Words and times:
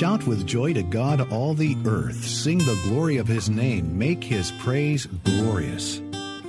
Shout 0.00 0.26
with 0.26 0.46
joy 0.46 0.72
to 0.72 0.82
God, 0.82 1.30
all 1.30 1.52
the 1.52 1.76
earth. 1.84 2.24
Sing 2.24 2.56
the 2.56 2.80
glory 2.84 3.18
of 3.18 3.28
his 3.28 3.50
name. 3.50 3.98
Make 3.98 4.24
his 4.24 4.50
praise 4.52 5.04
glorious. 5.24 6.00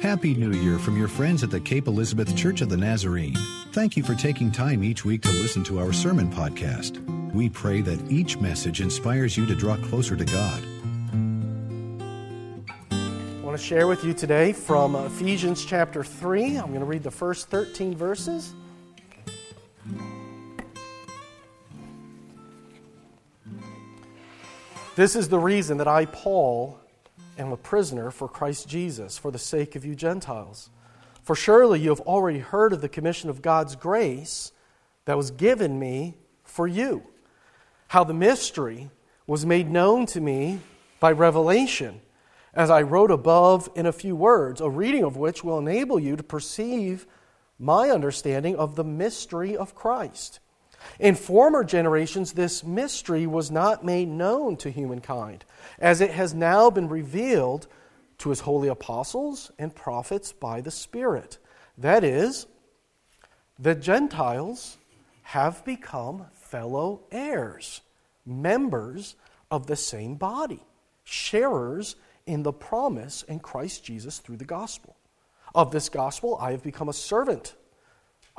Happy 0.01 0.33
New 0.33 0.53
Year 0.53 0.79
from 0.79 0.97
your 0.97 1.09
friends 1.09 1.43
at 1.43 1.51
the 1.51 1.59
Cape 1.59 1.87
Elizabeth 1.87 2.33
Church 2.33 2.61
of 2.61 2.69
the 2.69 2.77
Nazarene. 2.77 3.35
Thank 3.73 3.97
you 3.97 4.03
for 4.03 4.15
taking 4.15 4.53
time 4.53 4.85
each 4.85 5.03
week 5.03 5.21
to 5.23 5.31
listen 5.31 5.65
to 5.65 5.79
our 5.79 5.91
sermon 5.91 6.31
podcast. 6.31 7.03
We 7.33 7.49
pray 7.49 7.81
that 7.81 7.99
each 8.09 8.37
message 8.37 8.79
inspires 8.79 9.35
you 9.35 9.45
to 9.47 9.53
draw 9.53 9.75
closer 9.75 10.15
to 10.15 10.23
God. 10.23 10.63
I 12.89 13.43
want 13.43 13.57
to 13.57 13.61
share 13.61 13.87
with 13.87 14.05
you 14.05 14.13
today 14.13 14.53
from 14.53 14.95
Ephesians 14.95 15.65
chapter 15.65 16.05
3. 16.05 16.55
I'm 16.55 16.67
going 16.67 16.79
to 16.79 16.85
read 16.85 17.03
the 17.03 17.11
first 17.11 17.49
13 17.49 17.97
verses. 17.97 18.55
This 24.93 25.15
is 25.15 25.29
the 25.29 25.39
reason 25.39 25.77
that 25.77 25.87
I, 25.87 26.03
Paul, 26.03 26.77
am 27.37 27.53
a 27.53 27.57
prisoner 27.57 28.11
for 28.11 28.27
Christ 28.27 28.67
Jesus 28.67 29.17
for 29.17 29.31
the 29.31 29.39
sake 29.39 29.77
of 29.77 29.85
you 29.85 29.95
Gentiles. 29.95 30.69
For 31.23 31.33
surely 31.33 31.79
you 31.79 31.89
have 31.91 32.01
already 32.01 32.39
heard 32.39 32.73
of 32.73 32.81
the 32.81 32.89
commission 32.89 33.29
of 33.29 33.41
God's 33.41 33.77
grace 33.77 34.51
that 35.05 35.15
was 35.15 35.31
given 35.31 35.79
me 35.79 36.17
for 36.43 36.67
you, 36.67 37.03
how 37.87 38.03
the 38.03 38.13
mystery 38.13 38.89
was 39.25 39.45
made 39.45 39.71
known 39.71 40.07
to 40.07 40.19
me 40.19 40.59
by 40.99 41.13
revelation, 41.13 42.01
as 42.53 42.69
I 42.69 42.81
wrote 42.81 43.11
above 43.11 43.69
in 43.75 43.85
a 43.85 43.93
few 43.93 44.13
words, 44.13 44.59
a 44.59 44.69
reading 44.69 45.05
of 45.05 45.15
which 45.15 45.41
will 45.41 45.57
enable 45.57 46.01
you 46.01 46.17
to 46.17 46.23
perceive 46.23 47.07
my 47.57 47.89
understanding 47.89 48.57
of 48.57 48.75
the 48.75 48.83
mystery 48.83 49.55
of 49.55 49.73
Christ 49.73 50.40
in 50.99 51.15
former 51.15 51.63
generations, 51.63 52.33
this 52.33 52.63
mystery 52.63 53.27
was 53.27 53.51
not 53.51 53.83
made 53.83 54.07
known 54.07 54.57
to 54.57 54.69
humankind, 54.69 55.45
as 55.79 56.01
it 56.01 56.11
has 56.11 56.33
now 56.33 56.69
been 56.69 56.89
revealed 56.89 57.67
to 58.19 58.29
his 58.29 58.41
holy 58.41 58.67
apostles 58.67 59.51
and 59.57 59.75
prophets 59.75 60.31
by 60.31 60.61
the 60.61 60.71
Spirit. 60.71 61.37
That 61.77 62.03
is, 62.03 62.45
the 63.57 63.75
Gentiles 63.75 64.77
have 65.23 65.63
become 65.65 66.25
fellow 66.33 67.01
heirs, 67.11 67.81
members 68.25 69.15
of 69.49 69.67
the 69.67 69.75
same 69.75 70.15
body, 70.15 70.63
sharers 71.03 71.95
in 72.25 72.43
the 72.43 72.53
promise 72.53 73.23
in 73.23 73.39
Christ 73.39 73.83
Jesus 73.83 74.19
through 74.19 74.37
the 74.37 74.45
gospel. 74.45 74.95
Of 75.53 75.71
this 75.71 75.89
gospel, 75.89 76.37
I 76.39 76.51
have 76.51 76.63
become 76.63 76.89
a 76.89 76.93
servant 76.93 77.55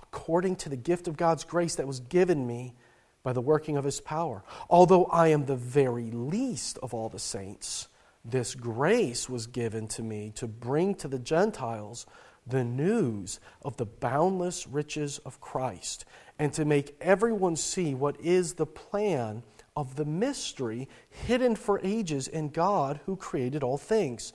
according 0.02 0.56
to 0.56 0.68
the 0.68 0.76
gift 0.76 1.08
of 1.08 1.16
God's 1.16 1.44
grace 1.44 1.74
that 1.76 1.86
was 1.86 2.00
given 2.00 2.46
me 2.46 2.74
by 3.22 3.32
the 3.32 3.40
working 3.40 3.76
of 3.76 3.84
his 3.84 4.00
power. 4.00 4.42
Although 4.68 5.04
I 5.06 5.28
am 5.28 5.46
the 5.46 5.56
very 5.56 6.10
least 6.10 6.78
of 6.82 6.92
all 6.92 7.08
the 7.08 7.18
saints, 7.18 7.88
this 8.24 8.54
grace 8.54 9.28
was 9.28 9.46
given 9.46 9.88
to 9.88 10.02
me 10.02 10.32
to 10.36 10.46
bring 10.46 10.94
to 10.96 11.08
the 11.08 11.18
Gentiles 11.18 12.06
the 12.46 12.64
news 12.64 13.40
of 13.62 13.76
the 13.76 13.86
boundless 13.86 14.66
riches 14.66 15.18
of 15.18 15.40
Christ 15.40 16.04
and 16.38 16.52
to 16.54 16.64
make 16.64 16.96
everyone 17.00 17.56
see 17.56 17.94
what 17.94 18.20
is 18.20 18.54
the 18.54 18.66
plan 18.66 19.42
of 19.76 19.96
the 19.96 20.04
mystery 20.04 20.88
hidden 21.08 21.56
for 21.56 21.80
ages 21.82 22.28
in 22.28 22.48
God 22.48 23.00
who 23.06 23.16
created 23.16 23.62
all 23.62 23.78
things, 23.78 24.32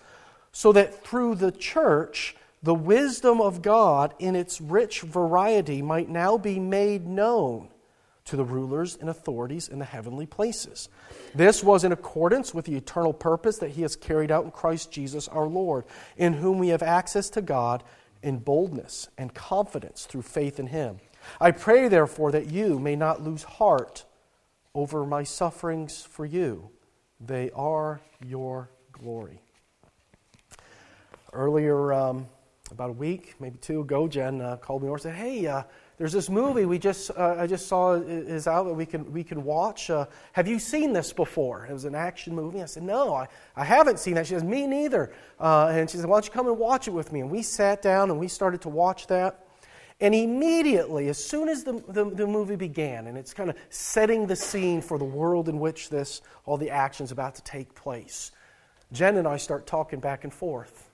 so 0.52 0.72
that 0.72 1.04
through 1.04 1.36
the 1.36 1.52
church, 1.52 2.36
the 2.64 2.74
wisdom 2.74 3.40
of 3.40 3.62
God 3.62 4.14
in 4.20 4.36
its 4.36 4.60
rich 4.60 5.02
variety 5.02 5.82
might 5.82 6.10
now 6.10 6.38
be 6.38 6.60
made 6.60 7.06
known 7.06 7.70
to 8.26 8.36
the 8.36 8.44
rulers 8.44 8.98
and 9.00 9.10
authorities 9.10 9.70
in 9.70 9.80
the 9.80 9.86
heavenly 9.86 10.26
places. 10.26 10.90
This 11.34 11.64
was 11.64 11.84
in 11.84 11.92
accordance 11.92 12.54
with 12.54 12.66
the 12.66 12.76
eternal 12.76 13.14
purpose 13.14 13.58
that 13.60 13.72
He 13.72 13.84
has 13.84 13.96
carried 13.96 14.32
out 14.32 14.44
in 14.44 14.52
Christ 14.52 14.92
Jesus 14.92 15.28
our 15.30 15.48
Lord, 15.48 15.86
in 16.18 16.34
whom 16.34 16.60
we 16.60 16.70
have 16.70 16.84
access 16.84 17.30
to 17.32 17.42
God 17.42 17.84
in 18.22 18.40
boldness 18.40 19.08
and 19.18 19.34
confidence 19.34 20.06
through 20.06 20.24
faith 20.24 20.60
in 20.60 20.68
Him. 20.68 21.00
I 21.40 21.52
pray, 21.52 21.88
therefore, 21.88 22.32
that 22.32 22.52
you 22.52 22.80
may 22.80 22.96
not 22.96 23.24
lose 23.24 23.44
heart 23.44 24.04
over 24.74 25.06
my 25.06 25.24
sufferings 25.24 26.02
for 26.02 26.26
you, 26.26 26.70
they 27.20 27.50
are 27.52 28.02
your 28.26 28.70
glory. 28.92 29.42
Earlier, 31.34 31.94
um, 31.94 32.28
about 32.72 32.90
a 32.90 32.94
week, 32.94 33.36
maybe 33.40 33.58
two 33.60 33.82
ago, 33.82 34.08
Jen 34.08 34.42
uh, 34.42 34.58
called 34.58 34.82
me 34.82 34.88
over 34.88 34.96
and 34.96 35.02
said, 35.02 35.16
"Hey, 35.16 35.48
uh, 35.48 35.64
there's 35.98 36.12
this 36.12 36.30
movie 36.30 36.66
we 36.66 36.78
just 36.78 37.12
uh, 37.12 37.36
I 37.38 37.48
just 37.48 37.68
saw 37.68 37.94
is 37.94 38.48
out 38.48 38.64
that 38.64 38.74
we 38.74 38.86
can 38.86 39.12
we 39.12 39.24
can 39.24 39.44
watch. 39.44 39.90
Uh, 39.90 40.06
have 40.34 40.48
you 40.48 40.60
seen 40.60 40.94
this 40.94 41.14
before? 41.14 41.66
It 41.66 41.74
was 41.74 41.86
an 41.86 41.96
action 41.96 42.36
movie." 42.36 42.62
I 42.62 42.66
said, 42.66 42.84
"No, 42.84 43.14
I, 43.14 43.28
I 43.56 43.64
haven't 43.64 44.00
seen 44.00 44.16
that." 44.16 44.28
She 44.28 44.34
says, 44.34 44.44
"Me 44.44 44.68
neither." 44.68 45.14
Uh, 45.40 45.68
and 45.72 45.90
she 45.90 45.98
said, 45.98 46.06
"Why 46.06 46.16
don't 46.16 46.26
you 46.26 46.32
come 46.32 46.48
and 46.48 46.58
watch 46.58 46.88
it 46.88 46.92
with 46.92 47.12
me?" 47.12 47.22
And 47.22 47.32
we 47.32 47.42
sat 47.42 47.82
down 47.82 48.10
and 48.10 48.20
we 48.20 48.28
started 48.28 48.62
to 48.62 48.70
watch 48.70 49.08
that. 49.08 49.44
And 50.00 50.14
immediately, 50.14 51.10
as 51.10 51.24
soon 51.24 51.50
as 51.50 51.64
the, 51.64 51.84
the, 51.88 52.06
the 52.06 52.28
movie 52.28 52.56
began, 52.56 53.08
and 53.08 53.18
it's 53.18 53.34
kind 53.34 53.50
of 53.50 53.56
setting 53.70 54.28
the 54.28 54.36
scene 54.36 54.80
for 54.80 55.00
the 55.00 55.06
world 55.06 55.50
in 55.50 55.58
which 55.58 55.90
this 55.90 56.22
all 56.46 56.58
the 56.58 56.70
action 56.70 57.04
is 57.04 57.12
about 57.12 57.34
to 57.36 57.42
take 57.42 57.74
place, 57.74 58.32
Jen 58.92 59.18
and 59.18 59.28
I 59.28 59.38
start 59.38 59.66
talking 59.66 60.00
back 60.00 60.24
and 60.24 60.32
forth. 60.32 60.87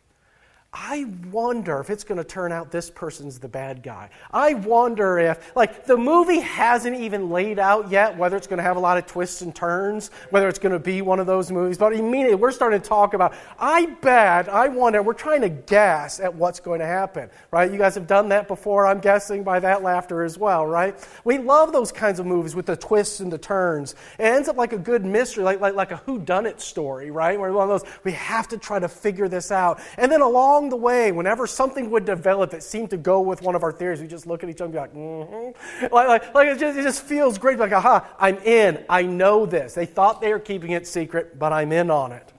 I 0.76 1.06
wonder 1.32 1.80
if 1.82 1.92
it's 1.92 2.04
going 2.04 2.18
to 2.18 2.24
turn 2.24 2.52
out 2.52 2.72
this 2.72 2.90
person's 2.90 3.38
the 3.38 3.48
bad 3.48 3.84
guy. 3.84 4.10
I 4.32 4.56
wonder 4.56 5.20
if, 5.20 5.56
like, 5.56 5.86
the 5.86 5.98
movie 5.98 6.40
hasn't 6.40 7.00
even 7.00 7.30
laid 7.30 7.60
out 7.60 7.92
yet 7.92 8.18
whether 8.18 8.36
it's 8.36 8.48
going 8.48 8.58
to 8.58 8.64
have 8.64 8.76
a 8.76 8.80
lot 8.80 8.98
of 8.98 9.06
twists 9.06 9.44
and 9.44 9.56
turns, 9.56 10.10
whether 10.32 10.48
it's 10.48 10.58
going 10.58 10.72
to 10.72 10.80
be 10.80 11.04
one 11.04 11.20
of 11.20 11.28
those 11.28 11.52
movies. 11.52 11.78
But 11.78 11.94
immediately 11.94 12.36
we're 12.36 12.52
starting 12.52 12.82
to 12.82 12.88
talk 12.88 13.14
about, 13.14 13.36
I 13.60 13.86
bet, 13.86 14.50
I 14.50 14.70
wonder, 14.70 15.04
we're 15.04 15.14
trying 15.14 15.42
to 15.42 15.50
guess 15.50 16.20
at 16.20 16.34
what's 16.34 16.60
going 16.60 16.80
to 16.80 16.88
happen, 16.88 17.30
right? 17.52 17.72
You 17.72 17.78
guys 17.78 17.94
have 17.94 18.08
done 18.08 18.30
that 18.30 18.48
before, 18.48 18.88
I'm 18.88 19.00
guessing 19.00 19.44
by 19.44 19.60
that 19.60 19.84
laughter 19.84 20.24
as 20.24 20.40
well, 20.40 20.66
right? 20.66 20.96
We 21.24 21.38
love 21.38 21.72
those 21.72 21.92
kinds 21.92 22.20
of 22.20 22.26
movies 22.26 22.56
with 22.56 22.66
the 22.66 22.76
twists 22.76 23.20
and 23.20 23.32
the 23.32 23.38
turns. 23.38 23.94
It 24.18 24.24
ends 24.24 24.50
up 24.50 24.58
like 24.58 24.74
a 24.74 24.80
good 24.80 25.06
mystery, 25.06 25.44
like, 25.44 25.60
like, 25.60 25.76
like 25.76 25.92
a 25.92 26.02
whodunit 26.08 26.62
story, 26.62 27.12
right? 27.12 27.40
Where 27.40 27.54
one 27.54 27.70
of 27.70 27.82
those, 27.82 27.92
we 28.04 28.14
have 28.14 28.48
to 28.48 28.58
try 28.58 28.80
to 28.80 28.88
figure 28.88 29.28
this 29.28 29.52
out. 29.52 29.80
And 29.98 30.12
then 30.12 30.22
along 30.22 30.63
along 30.64 30.70
the 30.70 30.78
way, 30.78 31.12
whenever 31.12 31.46
something 31.46 31.90
would 31.92 32.06
develop 32.06 32.52
that 32.52 32.64
seemed 32.64 32.90
to 32.92 32.98
go 32.98 33.20
with 33.20 33.42
one 33.42 33.54
of 33.54 33.64
our 33.64 33.72
theories, 33.72 34.00
we 34.00 34.08
just 34.08 34.26
look 34.26 34.44
at 34.44 34.50
each 34.50 34.62
other 34.62 34.66
and 34.66 34.74
be 34.74 34.80
like, 34.80 34.94
mm-hmm. 34.94 35.94
Like, 35.94 36.08
like, 36.08 36.34
like 36.34 36.48
it, 36.48 36.60
just, 36.60 36.78
it 36.78 36.84
just 36.84 37.04
feels 37.04 37.38
great. 37.38 37.60
Like, 37.60 37.74
aha, 37.74 38.08
I'm 38.18 38.38
in. 38.38 38.86
I 38.88 39.04
know 39.04 39.46
this. 39.46 39.74
They 39.74 39.86
thought 39.86 40.22
they 40.22 40.32
were 40.32 40.40
keeping 40.40 40.72
it 40.72 40.88
secret, 40.88 41.38
but 41.38 41.52
I'm 41.52 41.74
in 41.74 41.92
on 41.92 42.14
it. 42.14 42.32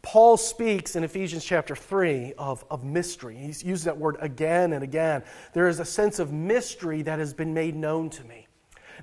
Paul 0.00 0.36
speaks 0.36 0.96
in 0.96 1.04
Ephesians 1.04 1.44
chapter 1.44 1.76
3 1.76 2.32
of, 2.38 2.64
of 2.70 2.84
mystery. 2.84 3.36
He 3.36 3.46
uses 3.46 3.84
that 3.84 3.98
word 3.98 4.16
again 4.20 4.72
and 4.72 4.82
again. 4.82 5.22
There 5.52 5.68
is 5.68 5.78
a 5.78 5.84
sense 5.84 6.18
of 6.18 6.32
mystery 6.32 7.02
that 7.02 7.18
has 7.18 7.34
been 7.34 7.52
made 7.52 7.76
known 7.76 8.08
to 8.10 8.24
me. 8.24 8.46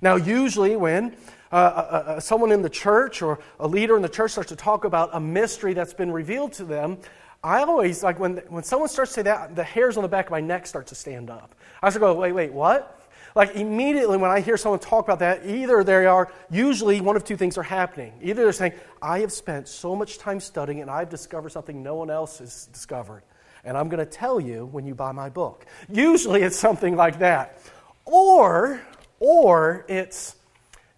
Now, 0.02 0.16
usually, 0.16 0.76
when 0.76 1.16
uh, 1.52 1.56
uh, 1.56 1.58
uh, 1.58 2.20
someone 2.20 2.52
in 2.52 2.62
the 2.62 2.70
church 2.70 3.22
or 3.22 3.40
a 3.60 3.68
leader 3.68 3.96
in 3.96 4.02
the 4.02 4.10
church 4.10 4.32
starts 4.32 4.50
to 4.50 4.56
talk 4.56 4.86
about 4.86 5.10
a 5.14 5.20
mystery 5.20 5.74
that's 5.74 5.94
been 5.94 6.12
revealed 6.12 6.54
to 6.54 6.66
them, 6.66 6.98
I 7.44 7.64
always, 7.64 8.04
like, 8.04 8.20
when, 8.20 8.38
when 8.50 8.64
someone 8.64 8.90
starts 8.90 9.12
to 9.12 9.16
say 9.16 9.22
that, 9.24 9.56
the 9.56 9.64
hairs 9.64 9.96
on 9.96 10.04
the 10.04 10.10
back 10.10 10.26
of 10.26 10.32
my 10.32 10.42
neck 10.42 10.68
start 10.68 10.88
to 10.88 10.96
stand 10.96 11.30
up. 11.30 11.56
I 11.82 11.90
to 11.90 12.00
go, 12.00 12.14
wait, 12.14 12.34
wait, 12.34 12.52
what? 12.52 13.00
Like, 13.36 13.56
immediately 13.56 14.18
when 14.18 14.32
I 14.32 14.42
hear 14.42 14.58
someone 14.58 14.80
talk 14.80 15.06
about 15.06 15.20
that, 15.20 15.46
either 15.46 15.84
they 15.84 16.06
are, 16.06 16.32
usually 16.50 17.00
one 17.00 17.16
of 17.16 17.24
two 17.24 17.38
things 17.38 17.58
are 17.58 17.64
happening. 17.64 18.14
Either 18.22 18.44
they're 18.44 18.52
saying, 18.52 18.74
I 19.02 19.20
have 19.20 19.32
spent 19.32 19.68
so 19.68 19.96
much 19.96 20.18
time 20.18 20.40
studying 20.40 20.82
and 20.82 20.90
I've 20.90 21.10
discovered 21.10 21.52
something 21.52 21.82
no 21.82 21.96
one 21.96 22.10
else 22.10 22.40
has 22.40 22.66
discovered. 22.68 23.24
And 23.64 23.78
I'm 23.78 23.88
going 23.88 24.00
to 24.00 24.12
tell 24.12 24.40
you 24.40 24.66
when 24.66 24.86
you 24.86 24.96
buy 24.96 25.12
my 25.12 25.30
book. 25.30 25.66
Usually 25.90 26.42
it's 26.42 26.58
something 26.58 26.96
like 26.96 27.20
that. 27.20 27.60
Or, 28.06 28.82
or 29.20 29.86
it's, 29.88 30.36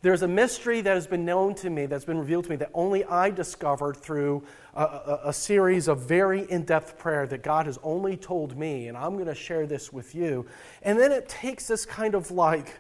there's 0.01 0.21
a 0.21 0.27
mystery 0.27 0.81
that 0.81 0.93
has 0.93 1.07
been 1.07 1.25
known 1.25 1.53
to 1.55 1.69
me, 1.69 1.85
that's 1.85 2.05
been 2.05 2.19
revealed 2.19 2.45
to 2.45 2.49
me, 2.49 2.55
that 2.57 2.71
only 2.73 3.03
I 3.03 3.29
discovered 3.29 3.97
through 3.97 4.43
a, 4.73 4.83
a, 4.83 5.19
a 5.25 5.33
series 5.33 5.87
of 5.87 5.99
very 5.99 6.49
in 6.49 6.63
depth 6.63 6.97
prayer 6.97 7.27
that 7.27 7.43
God 7.43 7.65
has 7.65 7.77
only 7.83 8.17
told 8.17 8.57
me, 8.57 8.87
and 8.87 8.97
I'm 8.97 9.13
going 9.13 9.25
to 9.25 9.35
share 9.35 9.67
this 9.67 9.91
with 9.91 10.15
you. 10.15 10.45
And 10.81 10.99
then 10.99 11.11
it 11.11 11.27
takes 11.27 11.67
this 11.67 11.85
kind 11.85 12.15
of 12.15 12.31
like, 12.31 12.79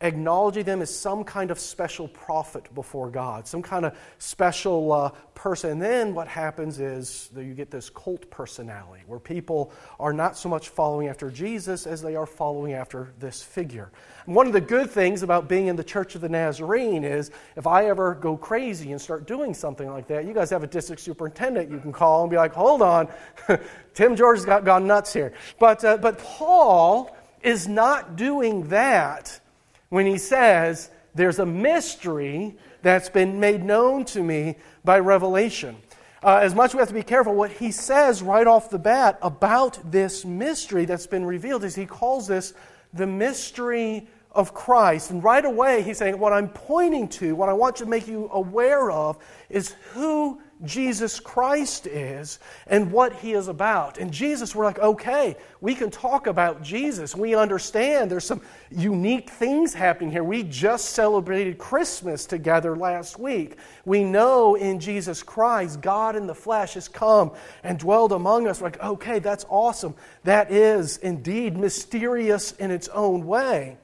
acknowledging 0.00 0.64
them 0.64 0.80
as 0.80 0.94
some 0.94 1.24
kind 1.24 1.50
of 1.50 1.58
special 1.58 2.06
prophet 2.06 2.72
before 2.74 3.10
God, 3.10 3.48
some 3.48 3.62
kind 3.62 3.84
of 3.84 3.98
special 4.18 4.92
uh, 4.92 5.10
person. 5.34 5.70
And 5.70 5.82
then 5.82 6.14
what 6.14 6.28
happens 6.28 6.78
is 6.78 7.28
that 7.34 7.44
you 7.44 7.52
get 7.52 7.70
this 7.70 7.90
cult 7.90 8.30
personality 8.30 9.02
where 9.06 9.18
people 9.18 9.72
are 9.98 10.12
not 10.12 10.36
so 10.36 10.48
much 10.48 10.68
following 10.68 11.08
after 11.08 11.30
Jesus 11.30 11.86
as 11.86 12.00
they 12.00 12.14
are 12.14 12.26
following 12.26 12.74
after 12.74 13.12
this 13.18 13.42
figure. 13.42 13.90
And 14.26 14.36
one 14.36 14.46
of 14.46 14.52
the 14.52 14.60
good 14.60 14.88
things 14.88 15.24
about 15.24 15.48
being 15.48 15.66
in 15.66 15.74
the 15.74 15.84
Church 15.84 16.14
of 16.14 16.20
the 16.20 16.28
Nazarene 16.28 17.02
is 17.02 17.32
if 17.56 17.66
I 17.66 17.86
ever 17.86 18.14
go 18.14 18.36
crazy 18.36 18.92
and 18.92 19.00
start 19.00 19.26
doing 19.26 19.52
something 19.52 19.88
like 19.88 20.06
that, 20.08 20.26
you 20.26 20.32
guys 20.32 20.50
have 20.50 20.62
a 20.62 20.68
district 20.68 21.02
superintendent 21.02 21.70
you 21.72 21.80
can 21.80 21.92
call 21.92 22.22
and 22.22 22.30
be 22.30 22.36
like, 22.36 22.52
hold 22.52 22.82
on, 22.82 23.08
Tim 23.94 24.14
George 24.14 24.38
has 24.38 24.44
got, 24.44 24.64
gone 24.64 24.86
nuts 24.86 25.12
here. 25.12 25.32
But, 25.58 25.84
uh, 25.84 25.96
but 25.96 26.18
Paul 26.18 27.16
is 27.42 27.66
not 27.66 28.14
doing 28.14 28.68
that 28.68 29.40
when 29.88 30.06
he 30.06 30.18
says 30.18 30.90
there's 31.14 31.38
a 31.38 31.46
mystery 31.46 32.56
that's 32.82 33.08
been 33.08 33.40
made 33.40 33.64
known 33.64 34.04
to 34.06 34.22
me 34.22 34.56
by 34.84 34.98
revelation. 34.98 35.76
Uh, 36.22 36.40
as 36.42 36.54
much 36.54 36.74
we 36.74 36.78
have 36.78 36.88
to 36.88 36.94
be 36.94 37.02
careful, 37.02 37.34
what 37.34 37.52
he 37.52 37.70
says 37.70 38.22
right 38.22 38.46
off 38.46 38.70
the 38.70 38.78
bat 38.78 39.18
about 39.22 39.78
this 39.90 40.24
mystery 40.24 40.84
that's 40.84 41.06
been 41.06 41.24
revealed 41.24 41.62
is 41.64 41.74
he 41.74 41.86
calls 41.86 42.26
this 42.26 42.54
the 42.92 43.06
mystery 43.06 44.08
of 44.32 44.52
Christ. 44.52 45.10
And 45.10 45.22
right 45.22 45.44
away, 45.44 45.82
he's 45.82 45.98
saying, 45.98 46.18
What 46.18 46.32
I'm 46.32 46.48
pointing 46.48 47.08
to, 47.08 47.34
what 47.34 47.48
I 47.48 47.52
want 47.52 47.76
to 47.76 47.86
make 47.86 48.08
you 48.08 48.28
aware 48.32 48.90
of, 48.90 49.18
is 49.48 49.74
who 49.92 50.40
Jesus 50.64 51.20
Christ 51.20 51.86
is 51.86 52.38
and 52.66 52.90
what 52.90 53.12
he 53.12 53.32
is 53.32 53.48
about. 53.48 53.98
And 53.98 54.12
Jesus, 54.12 54.54
we're 54.54 54.64
like, 54.64 54.80
okay, 54.80 55.36
we 55.60 55.74
can 55.74 55.90
talk 55.90 56.26
about 56.26 56.62
Jesus. 56.62 57.14
We 57.14 57.34
understand 57.34 58.10
there's 58.10 58.26
some 58.26 58.42
unique 58.70 59.30
things 59.30 59.72
happening 59.72 60.10
here. 60.10 60.24
We 60.24 60.42
just 60.42 60.90
celebrated 60.90 61.58
Christmas 61.58 62.26
together 62.26 62.76
last 62.76 63.18
week. 63.18 63.56
We 63.84 64.02
know 64.02 64.56
in 64.56 64.80
Jesus 64.80 65.22
Christ, 65.22 65.80
God 65.80 66.16
in 66.16 66.26
the 66.26 66.34
flesh 66.34 66.74
has 66.74 66.88
come 66.88 67.32
and 67.62 67.78
dwelled 67.78 68.12
among 68.12 68.48
us. 68.48 68.60
We're 68.60 68.68
like, 68.68 68.82
okay, 68.82 69.20
that's 69.20 69.46
awesome. 69.48 69.94
That 70.24 70.50
is 70.50 70.98
indeed 70.98 71.56
mysterious 71.56 72.52
in 72.52 72.70
its 72.70 72.88
own 72.88 73.26
way. 73.26 73.78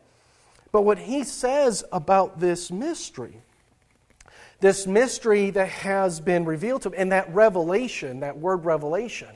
But 0.73 0.83
what 0.83 0.99
he 0.99 1.23
says 1.23 1.85
about 1.93 2.41
this 2.41 2.73
mystery, 2.73 3.44
this 4.65 4.87
mystery 4.87 5.51
that 5.51 5.69
has 5.69 6.21
been 6.21 6.47
revealed 6.47 6.81
to 6.81 6.89
him, 6.89 6.95
and 6.97 7.13
that 7.13 7.33
revelation, 7.35 8.21
that 8.21 8.39
word 8.39 8.65
revelation, 8.65 9.29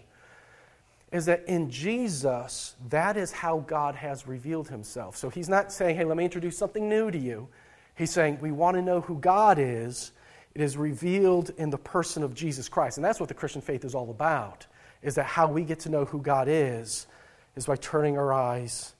is 1.13 1.27
that 1.27 1.45
in 1.47 1.71
Jesus, 1.71 2.75
that 2.89 3.19
is 3.19 3.31
how 3.31 3.59
God 3.59 3.95
has 3.95 4.27
revealed 4.27 4.71
himself. 4.71 5.19
So 5.19 5.29
he's 5.29 5.51
not 5.51 5.71
saying, 5.71 5.97
hey, 5.97 6.05
let 6.05 6.17
me 6.17 6.25
introduce 6.25 6.57
something 6.57 6.89
new 6.89 7.11
to 7.11 7.19
you. 7.19 7.47
He's 7.95 8.11
saying, 8.11 8.39
we 8.41 8.53
want 8.53 8.77
to 8.79 8.83
know 8.83 9.03
who 9.03 9.19
God 9.19 9.59
is. 9.59 10.13
It 10.55 10.63
is 10.63 10.79
revealed 10.79 11.51
in 11.59 11.69
the 11.69 11.77
person 11.77 12.23
of 12.23 12.33
Jesus 12.33 12.71
Christ. 12.71 12.97
And 12.97 13.05
that's 13.05 13.21
what 13.21 13.29
the 13.29 13.35
Christian 13.35 13.61
faith 13.61 13.85
is 13.85 13.95
all 13.95 14.09
about, 14.09 14.67
is 15.03 15.17
that 15.17 15.27
how 15.27 15.47
we 15.47 15.63
get 15.63 15.81
to 15.81 15.91
know 15.91 16.07
who 16.07 16.23
God 16.23 16.49
is 16.49 17.07
is 17.55 17.67
by 17.67 17.77
turning 17.77 18.17
our 18.17 18.33
eyes 18.33 18.95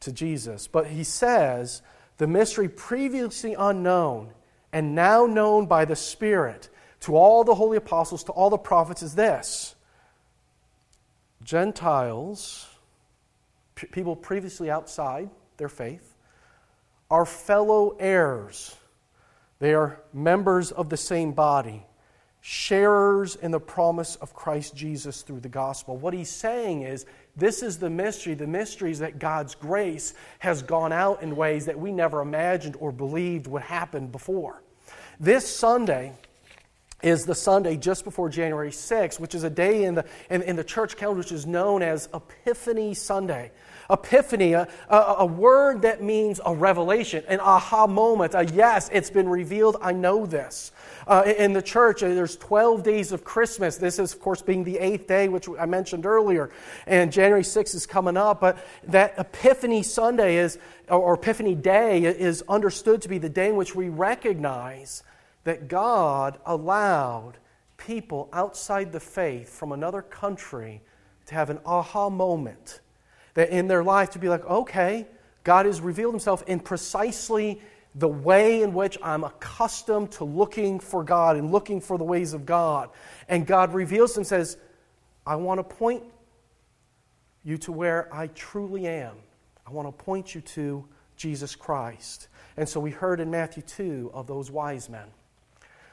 to 0.00 0.12
Jesus. 0.12 0.66
But 0.66 0.88
he 0.88 1.04
says, 1.04 1.80
the 2.18 2.26
mystery 2.26 2.68
previously 2.68 3.54
unknown 3.54 4.34
and 4.72 4.94
now 4.94 5.26
known 5.26 5.66
by 5.66 5.84
the 5.84 5.96
Spirit 5.96 6.68
to 7.00 7.16
all 7.16 7.44
the 7.44 7.54
holy 7.54 7.76
apostles, 7.76 8.24
to 8.24 8.32
all 8.32 8.50
the 8.50 8.58
prophets, 8.58 9.02
is 9.02 9.14
this 9.14 9.74
Gentiles, 11.42 12.68
p- 13.74 13.86
people 13.88 14.14
previously 14.14 14.70
outside 14.70 15.30
their 15.56 15.68
faith, 15.68 16.16
are 17.10 17.26
fellow 17.26 17.96
heirs. 17.98 18.76
They 19.58 19.74
are 19.74 20.00
members 20.12 20.72
of 20.72 20.88
the 20.88 20.96
same 20.96 21.32
body, 21.32 21.84
sharers 22.40 23.36
in 23.36 23.50
the 23.50 23.60
promise 23.60 24.16
of 24.16 24.34
Christ 24.34 24.74
Jesus 24.74 25.22
through 25.22 25.40
the 25.40 25.48
gospel. 25.48 25.96
What 25.96 26.14
he's 26.14 26.30
saying 26.30 26.82
is 26.82 27.06
this 27.40 27.62
is 27.62 27.78
the 27.78 27.90
mystery. 27.90 28.34
The 28.34 28.46
mystery 28.46 28.90
is 28.90 29.00
that 29.00 29.18
God's 29.18 29.54
grace 29.54 30.14
has 30.38 30.62
gone 30.62 30.92
out 30.92 31.22
in 31.22 31.34
ways 31.34 31.66
that 31.66 31.78
we 31.78 31.90
never 31.90 32.20
imagined 32.20 32.76
or 32.78 32.92
believed 32.92 33.46
would 33.46 33.62
happen 33.62 34.06
before. 34.06 34.62
This 35.18 35.54
Sunday 35.54 36.12
is 37.02 37.24
the 37.24 37.34
Sunday 37.34 37.76
just 37.76 38.04
before 38.04 38.28
January 38.28 38.70
6th, 38.70 39.18
which 39.18 39.34
is 39.34 39.42
a 39.42 39.50
day 39.50 39.84
in 39.84 39.94
the, 39.94 40.04
in, 40.28 40.42
in 40.42 40.56
the 40.56 40.64
church 40.64 40.96
calendar 40.96 41.18
which 41.18 41.32
is 41.32 41.46
known 41.46 41.82
as 41.82 42.08
Epiphany 42.12 42.94
Sunday. 42.94 43.50
Epiphany, 43.90 44.52
a, 44.52 44.68
a, 44.88 44.96
a, 45.18 45.26
word 45.26 45.82
that 45.82 46.02
means 46.02 46.40
a 46.46 46.54
revelation, 46.54 47.24
an 47.28 47.40
aha 47.40 47.86
moment, 47.86 48.34
a 48.34 48.44
yes, 48.46 48.88
it's 48.92 49.10
been 49.10 49.28
revealed, 49.28 49.76
I 49.82 49.92
know 49.92 50.26
this. 50.26 50.72
Uh, 51.06 51.22
in 51.38 51.52
the 51.52 51.62
church, 51.62 52.02
uh, 52.02 52.08
there's 52.08 52.36
12 52.36 52.82
days 52.82 53.12
of 53.12 53.24
Christmas. 53.24 53.76
This 53.76 53.98
is, 53.98 54.12
of 54.12 54.20
course, 54.20 54.42
being 54.42 54.64
the 54.64 54.78
eighth 54.78 55.06
day, 55.06 55.28
which 55.28 55.48
I 55.58 55.66
mentioned 55.66 56.06
earlier. 56.06 56.50
And 56.86 57.12
January 57.12 57.42
6th 57.42 57.74
is 57.74 57.86
coming 57.86 58.16
up. 58.16 58.40
But 58.40 58.58
that 58.84 59.14
Epiphany 59.18 59.82
Sunday 59.82 60.36
is, 60.36 60.58
or 60.88 61.14
Epiphany 61.14 61.54
Day 61.54 62.04
is 62.04 62.44
understood 62.48 63.02
to 63.02 63.08
be 63.08 63.18
the 63.18 63.28
day 63.28 63.48
in 63.48 63.56
which 63.56 63.74
we 63.74 63.88
recognize 63.88 65.02
that 65.44 65.68
God 65.68 66.38
allowed 66.46 67.38
people 67.76 68.28
outside 68.32 68.92
the 68.92 69.00
faith 69.00 69.48
from 69.48 69.72
another 69.72 70.02
country 70.02 70.82
to 71.26 71.34
have 71.34 71.50
an 71.50 71.58
aha 71.64 72.10
moment. 72.10 72.80
That 73.34 73.50
in 73.50 73.68
their 73.68 73.84
life 73.84 74.10
to 74.10 74.18
be 74.18 74.28
like, 74.28 74.44
okay, 74.44 75.06
God 75.44 75.66
has 75.66 75.80
revealed 75.80 76.14
himself 76.14 76.42
in 76.46 76.60
precisely 76.60 77.60
the 77.94 78.08
way 78.08 78.62
in 78.62 78.72
which 78.72 78.96
I'm 79.02 79.24
accustomed 79.24 80.12
to 80.12 80.24
looking 80.24 80.78
for 80.78 81.02
God 81.02 81.36
and 81.36 81.50
looking 81.50 81.80
for 81.80 81.98
the 81.98 82.04
ways 82.04 82.34
of 82.34 82.46
God. 82.46 82.90
And 83.28 83.46
God 83.46 83.74
reveals 83.74 84.16
and 84.16 84.26
says, 84.26 84.56
I 85.26 85.36
want 85.36 85.58
to 85.58 85.64
point 85.64 86.04
you 87.42 87.58
to 87.58 87.72
where 87.72 88.12
I 88.14 88.28
truly 88.28 88.86
am. 88.86 89.16
I 89.66 89.70
want 89.70 89.88
to 89.88 90.04
point 90.04 90.34
you 90.34 90.40
to 90.40 90.84
Jesus 91.16 91.54
Christ. 91.54 92.28
And 92.56 92.68
so 92.68 92.80
we 92.80 92.90
heard 92.90 93.20
in 93.20 93.30
Matthew 93.30 93.62
2 93.62 94.10
of 94.14 94.26
those 94.26 94.50
wise 94.50 94.88
men. 94.88 95.06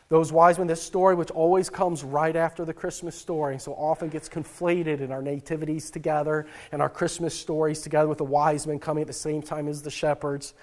Those 0.09 0.31
wise 0.31 0.57
men, 0.57 0.67
this 0.67 0.81
story, 0.81 1.15
which 1.15 1.31
always 1.31 1.69
comes 1.69 2.03
right 2.03 2.35
after 2.35 2.63
the 2.63 2.73
Christmas 2.73 3.15
story, 3.15 3.59
so 3.59 3.73
often 3.73 4.07
gets 4.07 4.29
conflated 4.29 5.01
in 5.01 5.11
our 5.11 5.21
nativities 5.21 5.91
together 5.91 6.47
and 6.71 6.81
our 6.81 6.89
Christmas 6.89 7.37
stories 7.37 7.81
together 7.81 8.07
with 8.07 8.19
the 8.19 8.23
wise 8.23 8.65
men 8.65 8.79
coming 8.79 9.01
at 9.01 9.07
the 9.07 9.13
same 9.13 9.41
time 9.41 9.67
as 9.67 9.81
the 9.81 9.91
shepherds. 9.91 10.53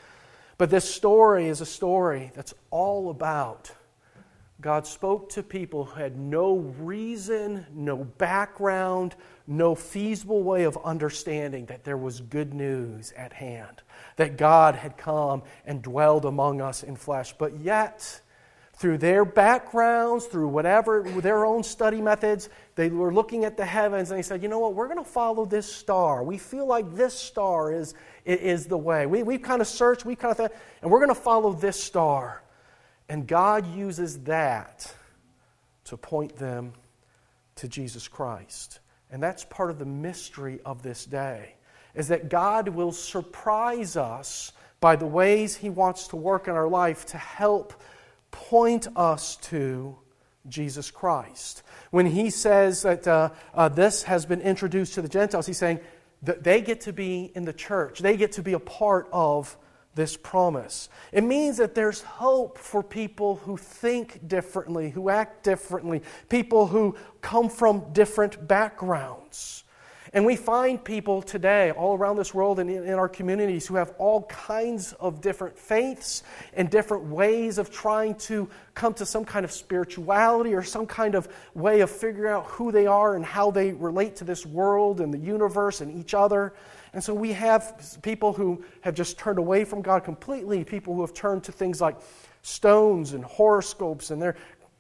But 0.57 0.71
this 0.71 0.89
story 0.89 1.49
is 1.49 1.61
a 1.61 1.67
story 1.67 2.31
that's 2.35 2.55
all 2.71 3.11
about 3.11 3.71
God 4.65 4.87
spoke 4.87 5.29
to 5.31 5.43
people 5.43 5.85
who 5.85 6.01
had 6.01 6.17
no 6.17 6.57
reason, 6.57 7.67
no 7.75 7.97
background, 7.97 9.15
no 9.47 9.75
feasible 9.75 10.43
way 10.43 10.65
of 10.65 10.79
understanding 10.83 11.67
that 11.67 11.85
there 11.85 11.99
was 11.99 12.21
good 12.23 12.55
news 12.55 13.13
at 13.15 13.35
hand, 13.35 13.83
that 14.17 14.39
God 14.39 14.75
had 14.75 14.97
come 14.97 15.43
and 15.67 15.83
dwelled 15.83 16.25
among 16.25 16.63
us 16.63 16.83
in 16.83 16.97
flesh. 16.97 17.35
But 17.37 17.61
yet, 17.61 18.23
through 18.77 18.99
their 18.99 19.25
backgrounds, 19.25 20.27
through 20.27 20.49
whatever, 20.49 21.03
their 21.03 21.45
own 21.45 21.63
study 21.63 22.01
methods, 22.01 22.49
they 22.75 22.89
were 22.89 23.15
looking 23.15 23.45
at 23.45 23.57
the 23.57 23.65
heavens 23.65 24.11
and 24.11 24.19
they 24.19 24.23
said, 24.23 24.43
you 24.43 24.49
know 24.49 24.59
what, 24.59 24.75
we're 24.75 24.89
going 24.89 25.03
to 25.03 25.09
follow 25.09 25.45
this 25.45 25.73
star. 25.73 26.25
We 26.25 26.39
feel 26.39 26.67
like 26.67 26.95
this 26.95 27.15
star 27.15 27.73
is, 27.73 27.95
is 28.25 28.67
the 28.67 28.79
way. 28.79 29.07
We, 29.07 29.23
we've 29.23 29.43
kind 29.43 29.61
of 29.61 29.69
searched, 29.69 30.05
we 30.05 30.17
kind 30.17 30.33
of 30.33 30.37
thought, 30.39 30.53
and 30.83 30.91
we're 30.91 30.99
going 30.99 31.15
to 31.15 31.21
follow 31.21 31.53
this 31.53 31.81
star. 31.81 32.43
And 33.09 33.27
God 33.27 33.75
uses 33.77 34.19
that 34.21 34.93
to 35.85 35.97
point 35.97 36.37
them 36.37 36.73
to 37.57 37.69
Jesus 37.69 38.09
Christ. 38.09 38.81
And 39.11 39.23
that's 39.23 39.45
part 39.45 39.71
of 39.71 39.79
the 39.79 39.85
mystery 39.85 40.59
of 40.65 40.83
this 40.83 41.05
day, 41.05 41.55
is 41.95 42.09
that 42.09 42.29
God 42.29 42.69
will 42.69 42.91
surprise 42.91 43.97
us 43.97 44.53
by 44.81 44.97
the 44.97 45.07
ways 45.07 45.55
He 45.55 45.71
wants 45.71 46.09
to 46.09 46.17
work 46.17 46.49
in 46.49 46.55
our 46.55 46.67
life 46.67 47.07
to 47.07 47.19
help 47.19 47.75
point 48.35 48.89
us 48.97 49.37
to 49.37 49.97
Jesus 50.49 50.91
Christ. 50.91 51.63
When 51.91 52.07
he 52.07 52.31
says 52.31 52.83
that 52.83 53.07
uh, 53.07 53.31
uh, 53.55 53.69
this 53.69 54.03
has 54.03 54.27
been 54.27 54.41
introduced 54.41 54.95
to 54.95 55.03
the 55.03 55.09
Gentiles, 55.09 55.47
he's 55.47 55.59
saying 55.59 55.79
that 56.23 56.43
they 56.43 56.61
get 56.61 56.81
to 56.83 56.93
be 56.93 57.31
in 57.35 57.45
the 57.45 57.53
church, 57.53 58.01
they 58.01 58.17
get 58.17 58.33
to 58.33 58.43
be 58.43 58.53
a 58.53 58.59
part 58.59 59.09
of 59.13 59.57
this 59.95 60.17
promise. 60.17 60.89
It 61.13 61.23
means 61.23 61.59
that 61.59 61.75
there's 61.75 62.03
hope 62.03 62.59
for 62.59 62.83
people 62.83 63.37
who 63.37 63.57
think 63.57 64.27
differently, 64.27 64.91
who 64.91 65.09
act 65.09 65.45
differently, 65.45 66.03
people 66.29 66.67
who 66.67 66.97
come 67.21 67.49
from 67.49 67.93
different 67.93 68.49
backgrounds. 68.49 69.64
And 70.15 70.25
we 70.25 70.37
find 70.37 70.83
people 70.83 71.23
today 71.23 71.73
all 71.73 71.99
around 71.99 72.15
this 72.15 72.33
world 72.33 72.61
and 72.61 72.71
in, 72.71 72.95
our 72.95 73.09
communities 73.09 73.67
who 73.67 73.75
have 73.75 73.93
all 73.99 74.23
kinds 74.23 74.93
of 74.95 75.21
different 75.21 75.59
faiths 75.59 76.23
and 76.53 76.71
different 76.71 77.07
ways 77.07 77.59
of 77.59 77.73
trying 77.73 78.15
to 78.15 78.49
come 78.75 78.95
to 78.95 79.05
some 79.05 79.25
kind 79.25 79.45
of 79.45 79.51
spirituality 79.51 80.55
or 80.55 80.63
some 80.63 80.87
kind 80.87 81.17
of 81.17 81.29
way 81.55 81.81
of 81.81 81.91
figuring 81.91 82.33
out 82.33 82.47
who 82.47 82.71
they 82.71 82.87
are 82.87 83.17
and 83.17 83.25
how 83.25 83.51
they 83.51 83.73
relate 83.73 84.15
to 84.15 84.25
this 84.25 84.47
world 84.47 85.01
and 85.01 85.13
the 85.13 85.19
universe 85.19 85.81
and 85.81 85.99
each 85.99 86.15
other. 86.15 86.55
And 86.93 87.03
so 87.03 87.13
we 87.13 87.33
have 87.33 87.99
people 88.03 88.33
who 88.33 88.65
have 88.83 88.95
just 88.95 89.19
turned 89.19 89.41
away 89.41 89.65
from 89.65 89.83
God 89.83 90.05
completely, 90.05 90.63
people 90.63 90.95
who 90.95 91.01
have 91.01 91.13
turned 91.13 91.43
to 91.45 91.53
things 91.53 91.81
like 91.81 91.97
stones 92.43 93.15
and 93.15 93.25
horoscopes, 93.25 94.11
and 94.11 94.23
they're 94.23 94.37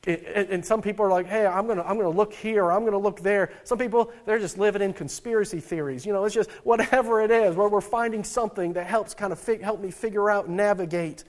and 0.06 0.64
some 0.64 0.82
people 0.82 1.04
are 1.06 1.10
like, 1.10 1.26
hey, 1.26 1.46
I'm 1.46 1.66
going 1.66 1.78
to 1.78 1.88
I'm 1.88 1.96
going 1.96 2.10
to 2.10 2.16
look 2.16 2.34
here, 2.34 2.70
I'm 2.70 2.80
going 2.80 2.92
to 2.92 2.98
look 2.98 3.20
there. 3.20 3.52
Some 3.64 3.78
people, 3.78 4.12
they're 4.26 4.38
just 4.38 4.58
living 4.58 4.82
in 4.82 4.92
conspiracy 4.92 5.60
theories. 5.60 6.04
You 6.04 6.12
know, 6.12 6.24
it's 6.24 6.34
just 6.34 6.50
whatever 6.62 7.22
it 7.22 7.30
is, 7.30 7.56
where 7.56 7.68
we're 7.68 7.80
finding 7.80 8.22
something 8.22 8.74
that 8.74 8.86
helps 8.86 9.14
kind 9.14 9.32
of 9.32 9.38
fig- 9.38 9.62
help 9.62 9.80
me 9.80 9.90
figure 9.90 10.30
out 10.30 10.46
and 10.46 10.56
navigate 10.56 11.24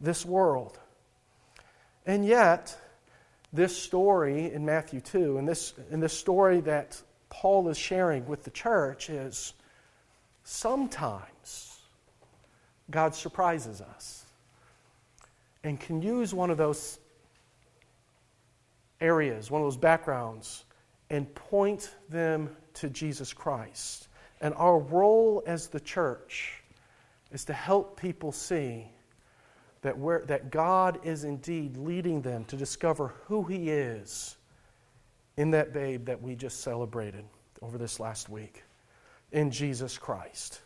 this 0.00 0.24
world. 0.24 0.78
And 2.06 2.24
yet, 2.24 2.76
this 3.52 3.76
story 3.76 4.52
in 4.52 4.64
Matthew 4.64 5.00
2, 5.00 5.38
and 5.38 5.48
this, 5.48 5.74
and 5.90 6.00
this 6.02 6.16
story 6.16 6.60
that 6.62 7.02
Paul 7.30 7.68
is 7.68 7.76
sharing 7.76 8.26
with 8.26 8.44
the 8.44 8.50
church 8.50 9.10
is 9.10 9.54
sometimes 10.44 11.80
God 12.90 13.14
surprises 13.14 13.80
us. 13.80 14.24
and 15.62 15.78
can 15.78 16.00
use 16.00 16.32
one 16.32 16.50
of 16.50 16.56
those 16.56 16.99
areas, 19.00 19.50
one 19.50 19.62
of 19.62 19.66
those 19.66 19.76
backgrounds, 19.76 20.64
and 21.10 21.32
point 21.34 21.94
them 22.08 22.54
to 22.74 22.88
Jesus 22.88 23.32
Christ. 23.32 24.08
And 24.40 24.54
our 24.54 24.78
role 24.78 25.42
as 25.46 25.68
the 25.68 25.80
church 25.80 26.62
is 27.32 27.44
to 27.46 27.52
help 27.52 28.00
people 28.00 28.32
see 28.32 28.86
that, 29.82 29.96
where, 29.96 30.24
that 30.26 30.50
God 30.50 31.00
is 31.04 31.24
indeed 31.24 31.76
leading 31.76 32.22
them 32.22 32.44
to 32.46 32.56
discover 32.56 33.14
who 33.26 33.44
He 33.44 33.70
is 33.70 34.36
in 35.36 35.50
that 35.52 35.72
babe 35.72 36.06
that 36.06 36.20
we 36.20 36.34
just 36.34 36.60
celebrated 36.60 37.24
over 37.62 37.78
this 37.78 38.00
last 38.00 38.28
week 38.28 38.62
in 39.32 39.50
Jesus 39.50 39.96
Christ. 39.96 40.60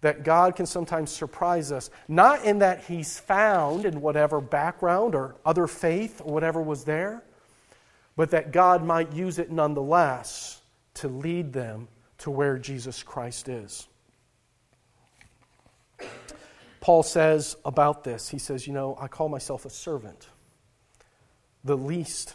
That 0.00 0.24
God 0.24 0.56
can 0.56 0.66
sometimes 0.66 1.10
surprise 1.10 1.70
us, 1.70 1.90
not 2.08 2.44
in 2.44 2.58
that 2.58 2.84
He's 2.84 3.18
found 3.18 3.84
in 3.84 4.00
whatever 4.00 4.40
background 4.40 5.14
or 5.14 5.36
other 5.44 5.66
faith 5.66 6.20
or 6.24 6.32
whatever 6.32 6.60
was 6.60 6.84
there, 6.84 7.22
but 8.16 8.30
that 8.30 8.52
God 8.52 8.84
might 8.84 9.12
use 9.12 9.38
it 9.38 9.50
nonetheless 9.50 10.60
to 10.94 11.08
lead 11.08 11.52
them 11.52 11.88
to 12.18 12.30
where 12.30 12.58
Jesus 12.58 13.02
Christ 13.02 13.48
is. 13.48 13.88
Paul 16.80 17.04
says 17.04 17.56
about 17.64 18.02
this, 18.02 18.28
he 18.28 18.38
says, 18.38 18.66
You 18.66 18.72
know, 18.72 18.98
I 19.00 19.06
call 19.06 19.28
myself 19.28 19.64
a 19.64 19.70
servant, 19.70 20.28
the 21.62 21.76
least 21.76 22.34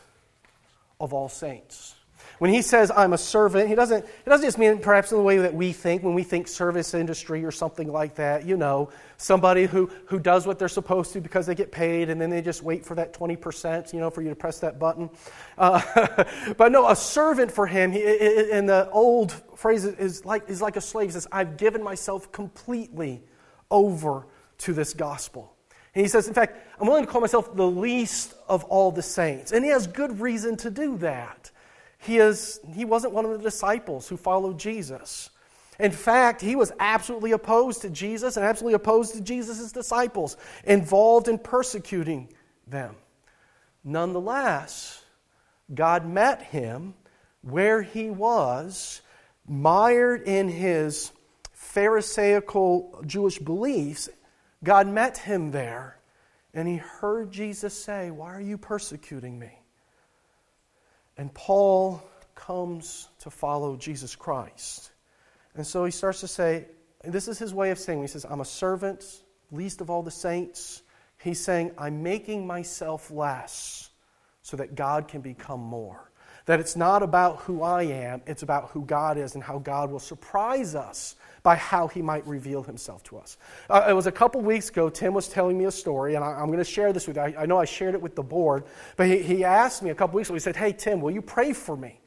of 1.01 1.13
all 1.13 1.27
saints. 1.27 1.96
When 2.39 2.51
he 2.51 2.61
says 2.61 2.91
I'm 2.95 3.13
a 3.13 3.17
servant, 3.17 3.67
he 3.67 3.75
doesn't, 3.75 4.05
he 4.05 4.29
doesn't 4.29 4.45
just 4.45 4.57
mean 4.57 4.79
perhaps 4.79 5.11
in 5.11 5.17
the 5.17 5.23
way 5.23 5.39
that 5.39 5.53
we 5.53 5.73
think 5.73 6.03
when 6.03 6.13
we 6.13 6.23
think 6.23 6.47
service 6.47 6.93
industry 6.93 7.43
or 7.43 7.51
something 7.51 7.91
like 7.91 8.15
that. 8.15 8.45
You 8.45 8.57
know, 8.57 8.89
somebody 9.17 9.65
who, 9.65 9.89
who 10.05 10.19
does 10.19 10.45
what 10.45 10.59
they're 10.59 10.67
supposed 10.67 11.13
to 11.13 11.21
because 11.21 11.47
they 11.47 11.55
get 11.55 11.71
paid 11.71 12.09
and 12.09 12.21
then 12.21 12.29
they 12.29 12.41
just 12.41 12.61
wait 12.61 12.85
for 12.85 12.95
that 12.95 13.13
20%, 13.13 13.91
you 13.91 13.99
know, 13.99 14.09
for 14.09 14.21
you 14.21 14.29
to 14.29 14.35
press 14.35 14.59
that 14.59 14.77
button. 14.77 15.09
Uh, 15.57 16.23
but 16.57 16.71
no, 16.71 16.87
a 16.87 16.95
servant 16.95 17.51
for 17.51 17.65
him, 17.65 17.91
he, 17.91 18.01
in 18.51 18.67
the 18.67 18.89
old 18.91 19.31
phrase, 19.55 19.85
is 19.85 20.23
like, 20.23 20.49
is 20.49 20.61
like 20.61 20.75
a 20.75 20.81
slave. 20.81 21.09
He 21.09 21.13
says, 21.13 21.27
I've 21.31 21.57
given 21.57 21.81
myself 21.81 22.31
completely 22.31 23.23
over 23.71 24.27
to 24.59 24.73
this 24.73 24.93
gospel. 24.93 25.53
And 25.95 26.05
he 26.05 26.09
says, 26.09 26.27
in 26.27 26.35
fact, 26.35 26.57
I'm 26.79 26.87
willing 26.87 27.05
to 27.05 27.11
call 27.11 27.21
myself 27.21 27.55
the 27.55 27.65
least 27.65 28.35
of 28.47 28.63
all 28.65 28.91
the 28.91 29.01
saints. 29.01 29.51
And 29.51 29.65
he 29.65 29.71
has 29.71 29.87
good 29.87 30.21
reason 30.21 30.55
to 30.57 30.69
do 30.69 30.97
that. 30.99 31.49
He, 31.99 32.17
is, 32.17 32.59
he 32.73 32.85
wasn't 32.85 33.13
one 33.13 33.25
of 33.25 33.31
the 33.31 33.37
disciples 33.37 34.07
who 34.07 34.17
followed 34.17 34.59
Jesus. 34.59 35.29
In 35.79 35.91
fact, 35.91 36.41
he 36.41 36.55
was 36.55 36.71
absolutely 36.79 37.31
opposed 37.31 37.81
to 37.81 37.89
Jesus 37.89 38.37
and 38.37 38.45
absolutely 38.45 38.75
opposed 38.75 39.13
to 39.13 39.21
Jesus' 39.21 39.71
disciples, 39.71 40.37
involved 40.63 41.27
in 41.27 41.37
persecuting 41.37 42.29
them. 42.65 42.95
Nonetheless, 43.83 45.03
God 45.73 46.05
met 46.05 46.41
him 46.41 46.93
where 47.41 47.81
he 47.81 48.09
was, 48.09 49.01
mired 49.47 50.23
in 50.23 50.49
his 50.49 51.11
Pharisaical 51.53 53.03
Jewish 53.05 53.39
beliefs. 53.39 54.09
God 54.63 54.87
met 54.87 55.17
him 55.17 55.51
there, 55.51 55.99
and 56.53 56.67
he 56.67 56.77
heard 56.77 57.31
Jesus 57.31 57.73
say, 57.73 58.09
Why 58.09 58.33
are 58.33 58.41
you 58.41 58.57
persecuting 58.57 59.37
me? 59.37 59.56
And 61.17 61.33
Paul 61.33 62.03
comes 62.35 63.09
to 63.19 63.29
follow 63.29 63.75
Jesus 63.75 64.15
Christ. 64.15 64.91
And 65.55 65.65
so 65.65 65.83
he 65.85 65.91
starts 65.91 66.19
to 66.21 66.27
say, 66.27 66.67
this 67.03 67.27
is 67.27 67.39
his 67.39 67.53
way 67.53 67.71
of 67.71 67.79
saying, 67.79 68.01
he 68.01 68.07
says, 68.07 68.25
I'm 68.29 68.41
a 68.41 68.45
servant, 68.45 69.03
least 69.51 69.81
of 69.81 69.89
all 69.89 70.03
the 70.03 70.11
saints. 70.11 70.83
He's 71.19 71.43
saying, 71.43 71.71
I'm 71.77 72.03
making 72.03 72.45
myself 72.45 73.09
less 73.09 73.89
so 74.43 74.57
that 74.57 74.75
God 74.75 75.07
can 75.07 75.21
become 75.21 75.59
more. 75.59 76.11
That 76.47 76.59
it's 76.59 76.75
not 76.75 77.03
about 77.03 77.41
who 77.41 77.61
I 77.61 77.83
am, 77.83 78.21
it's 78.25 78.41
about 78.41 78.71
who 78.71 78.83
God 78.83 79.17
is 79.17 79.35
and 79.35 79.43
how 79.43 79.59
God 79.59 79.91
will 79.91 79.99
surprise 79.99 80.73
us 80.75 81.15
by 81.43 81.55
how 81.55 81.87
he 81.87 82.01
might 82.01 82.25
reveal 82.27 82.63
himself 82.63 83.03
to 83.03 83.17
us. 83.17 83.37
Uh, 83.69 83.85
it 83.87 83.93
was 83.93 84.07
a 84.07 84.11
couple 84.11 84.41
weeks 84.41 84.69
ago, 84.69 84.89
Tim 84.89 85.13
was 85.13 85.29
telling 85.29 85.57
me 85.57 85.65
a 85.65 85.71
story, 85.71 86.15
and 86.15 86.23
I, 86.23 86.41
am 86.41 86.47
going 86.47 86.57
to 86.57 86.65
share 86.65 86.91
this 86.91 87.07
with 87.07 87.15
you. 87.15 87.21
I, 87.21 87.35
I, 87.39 87.45
know 87.45 87.57
I 87.57 87.65
shared 87.65 87.93
it 87.93 88.01
with 88.01 88.15
the 88.15 88.23
board, 88.23 88.65
but 88.95 89.07
he, 89.07 89.21
he 89.21 89.43
asked 89.45 89.83
me 89.83 89.91
a 89.91 89.95
couple 89.95 90.17
weeks 90.17 90.29
ago, 90.29 90.33
he 90.33 90.39
said, 90.39 90.55
Hey, 90.55 90.73
Tim, 90.73 90.99
will 90.99 91.11
you 91.11 91.21
pray 91.21 91.53
for 91.53 91.77
me? 91.77 91.99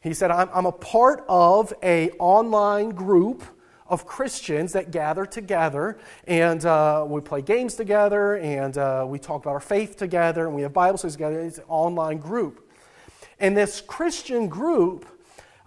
He 0.00 0.14
said, 0.14 0.30
I'm, 0.30 0.48
I'm 0.54 0.66
a 0.66 0.72
part 0.72 1.24
of 1.28 1.74
a 1.82 2.10
online 2.12 2.90
group 2.90 3.42
of 3.88 4.06
Christians 4.06 4.72
that 4.72 4.90
gather 4.90 5.26
together 5.26 5.98
and 6.26 6.64
uh, 6.64 7.04
we 7.06 7.20
play 7.20 7.42
games 7.42 7.74
together 7.74 8.36
and 8.36 8.76
uh, 8.78 9.04
we 9.06 9.18
talk 9.18 9.42
about 9.42 9.52
our 9.52 9.60
faith 9.60 9.96
together 9.96 10.46
and 10.46 10.54
we 10.54 10.62
have 10.62 10.72
Bible 10.72 10.98
studies 10.98 11.14
together. 11.14 11.40
It's 11.40 11.58
an 11.58 11.64
online 11.68 12.18
group. 12.18 12.65
And 13.38 13.56
this 13.56 13.80
Christian 13.80 14.48
group 14.48 15.06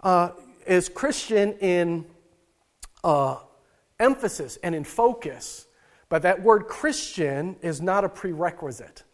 uh, 0.02 0.30
is 0.66 0.88
Christian 0.88 1.54
in 1.54 2.06
uh, 3.04 3.36
emphasis 3.98 4.58
and 4.62 4.74
in 4.74 4.84
focus. 4.84 5.66
But 6.08 6.22
that 6.22 6.42
word 6.42 6.66
Christian 6.66 7.56
is 7.62 7.80
not 7.80 8.04
a 8.04 8.08
prerequisite 8.08 9.04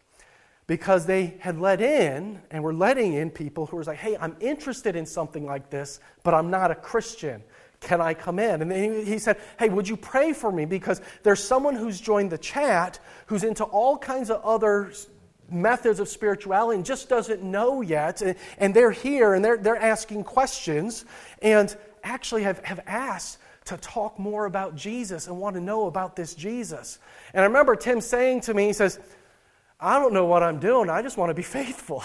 because 0.66 1.06
they 1.06 1.36
had 1.40 1.60
let 1.60 1.80
in 1.80 2.40
and 2.50 2.64
were 2.64 2.74
letting 2.74 3.12
in 3.12 3.30
people 3.30 3.66
who 3.66 3.76
were 3.76 3.84
like, 3.84 3.98
hey, 3.98 4.16
I'm 4.18 4.36
interested 4.40 4.96
in 4.96 5.06
something 5.06 5.44
like 5.44 5.70
this, 5.70 6.00
but 6.22 6.34
I'm 6.34 6.50
not 6.50 6.70
a 6.70 6.74
Christian. 6.74 7.42
Can 7.80 8.00
I 8.00 8.14
come 8.14 8.38
in? 8.38 8.62
And 8.62 8.70
then 8.70 9.04
he 9.04 9.18
said, 9.18 9.38
Hey, 9.58 9.68
would 9.68 9.86
you 9.86 9.96
pray 9.96 10.32
for 10.32 10.50
me? 10.50 10.64
Because 10.64 11.02
there's 11.22 11.44
someone 11.44 11.76
who's 11.76 12.00
joined 12.00 12.32
the 12.32 12.38
chat 12.38 12.98
who's 13.26 13.44
into 13.44 13.64
all 13.64 13.98
kinds 13.98 14.30
of 14.30 14.42
other 14.42 14.92
methods 15.50 16.00
of 16.00 16.08
spirituality 16.08 16.76
and 16.76 16.84
just 16.84 17.08
doesn't 17.08 17.42
know 17.42 17.80
yet. 17.80 18.22
And 18.58 18.74
they're 18.74 18.90
here 18.90 19.34
and 19.34 19.44
they're, 19.44 19.56
they're 19.56 19.76
asking 19.76 20.24
questions 20.24 21.04
and 21.42 21.74
actually 22.02 22.42
have, 22.42 22.64
have 22.64 22.80
asked 22.86 23.38
to 23.66 23.76
talk 23.76 24.18
more 24.18 24.46
about 24.46 24.76
Jesus 24.76 25.26
and 25.26 25.38
want 25.38 25.54
to 25.56 25.60
know 25.60 25.86
about 25.86 26.16
this 26.16 26.34
Jesus. 26.34 26.98
And 27.34 27.42
I 27.42 27.46
remember 27.46 27.74
Tim 27.76 28.00
saying 28.00 28.42
to 28.42 28.54
me, 28.54 28.66
he 28.66 28.72
says, 28.72 29.00
I 29.78 29.98
don't 29.98 30.14
know 30.14 30.24
what 30.24 30.42
I'm 30.42 30.58
doing. 30.58 30.88
I 30.88 31.02
just 31.02 31.18
want 31.18 31.30
to 31.30 31.34
be 31.34 31.42
faithful. 31.42 32.02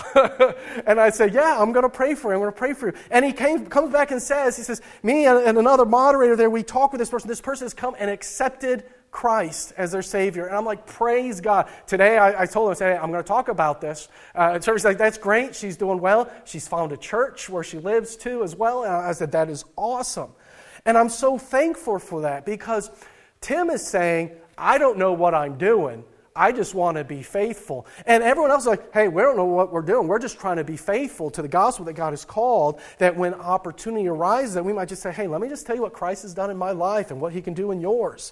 and 0.85 0.99
I 0.99 1.09
said, 1.09 1.33
Yeah, 1.33 1.61
I'm 1.61 1.71
going 1.71 1.83
to 1.83 1.89
pray 1.89 2.15
for 2.15 2.31
you. 2.31 2.35
I'm 2.35 2.41
going 2.41 2.51
to 2.51 2.57
pray 2.57 2.73
for 2.73 2.87
you. 2.87 2.93
And 3.09 3.23
he 3.23 3.31
came, 3.31 3.65
comes 3.67 3.93
back 3.93 4.11
and 4.11 4.21
says, 4.21 4.57
He 4.57 4.63
says, 4.63 4.81
Me 5.03 5.25
and 5.25 5.57
another 5.57 5.85
moderator 5.85 6.35
there, 6.35 6.49
we 6.49 6.63
talked 6.63 6.93
with 6.93 6.99
this 6.99 7.09
person. 7.09 7.27
This 7.27 7.41
person 7.41 7.65
has 7.65 7.73
come 7.73 7.95
and 7.97 8.09
accepted 8.09 8.83
Christ 9.11 9.73
as 9.77 9.91
their 9.91 10.01
Savior. 10.01 10.47
And 10.47 10.55
I'm 10.55 10.65
like, 10.65 10.87
Praise 10.87 11.41
God. 11.41 11.69
Today 11.85 12.17
I, 12.17 12.43
I 12.43 12.45
told 12.45 12.69
her, 12.69 12.71
I 12.71 12.75
said, 12.75 12.93
hey, 12.93 12.97
I'm 12.97 13.11
going 13.11 13.23
to 13.23 13.27
talk 13.27 13.49
about 13.49 13.81
this. 13.81 14.07
Uh, 14.33 14.59
so 14.59 14.73
he's 14.73 14.85
like, 14.85 14.97
That's 14.97 15.17
great. 15.17 15.55
She's 15.55 15.77
doing 15.77 15.99
well. 15.99 16.31
She's 16.45 16.67
found 16.67 16.91
a 16.91 16.97
church 16.97 17.49
where 17.49 17.63
she 17.63 17.77
lives 17.77 18.15
too 18.15 18.43
as 18.43 18.55
well. 18.55 18.83
And 18.83 18.93
I 18.93 19.11
said, 19.11 19.31
That 19.33 19.49
is 19.49 19.65
awesome. 19.75 20.31
And 20.85 20.97
I'm 20.97 21.09
so 21.09 21.37
thankful 21.37 21.99
for 21.99 22.21
that 22.21 22.45
because 22.45 22.89
Tim 23.41 23.69
is 23.69 23.85
saying, 23.85 24.31
I 24.57 24.77
don't 24.77 24.97
know 24.97 25.13
what 25.13 25.35
I'm 25.35 25.57
doing. 25.57 26.03
I 26.35 26.51
just 26.53 26.73
want 26.73 26.97
to 26.97 27.03
be 27.03 27.23
faithful. 27.23 27.85
And 28.05 28.23
everyone 28.23 28.51
else 28.51 28.63
is 28.63 28.67
like, 28.67 28.93
hey, 28.93 29.09
we 29.09 29.21
don't 29.21 29.35
know 29.35 29.45
what 29.45 29.73
we're 29.73 29.81
doing. 29.81 30.07
We're 30.07 30.19
just 30.19 30.39
trying 30.39 30.57
to 30.57 30.63
be 30.63 30.77
faithful 30.77 31.29
to 31.31 31.41
the 31.41 31.47
gospel 31.47 31.85
that 31.85 31.93
God 31.93 32.11
has 32.11 32.23
called, 32.23 32.79
that 32.99 33.17
when 33.17 33.33
opportunity 33.33 34.07
arises, 34.07 34.53
that 34.53 34.63
we 34.63 34.71
might 34.71 34.87
just 34.87 35.01
say, 35.01 35.11
hey, 35.11 35.27
let 35.27 35.41
me 35.41 35.49
just 35.49 35.67
tell 35.67 35.75
you 35.75 35.81
what 35.81 35.93
Christ 35.93 36.21
has 36.21 36.33
done 36.33 36.49
in 36.49 36.57
my 36.57 36.71
life 36.71 37.11
and 37.11 37.19
what 37.19 37.33
he 37.33 37.41
can 37.41 37.53
do 37.53 37.71
in 37.71 37.81
yours. 37.81 38.31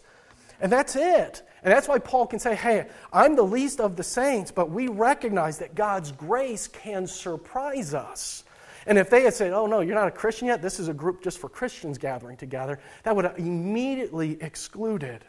And 0.59 0.71
that's 0.71 0.95
it. 0.95 1.41
And 1.63 1.73
that's 1.73 1.87
why 1.87 1.99
Paul 1.99 2.27
can 2.27 2.39
say, 2.39 2.55
hey, 2.55 2.87
I'm 3.11 3.35
the 3.35 3.43
least 3.43 3.81
of 3.81 3.95
the 3.95 4.03
saints, 4.03 4.51
but 4.51 4.69
we 4.69 4.87
recognize 4.87 5.57
that 5.59 5.75
God's 5.75 6.11
grace 6.11 6.67
can 6.67 7.05
surprise 7.07 7.93
us. 7.93 8.43
And 8.85 8.97
if 8.97 9.09
they 9.09 9.23
had 9.23 9.33
said, 9.33 9.51
oh, 9.51 9.65
no, 9.65 9.81
you're 9.81 9.95
not 9.95 10.07
a 10.07 10.11
Christian 10.11 10.47
yet, 10.47 10.61
this 10.61 10.79
is 10.79 10.87
a 10.87 10.93
group 10.93 11.21
just 11.21 11.37
for 11.37 11.49
Christians 11.49 11.97
gathering 11.97 12.37
together, 12.37 12.79
that 13.03 13.15
would 13.15 13.25
have 13.25 13.37
immediately 13.37 14.37
excluded. 14.41 15.23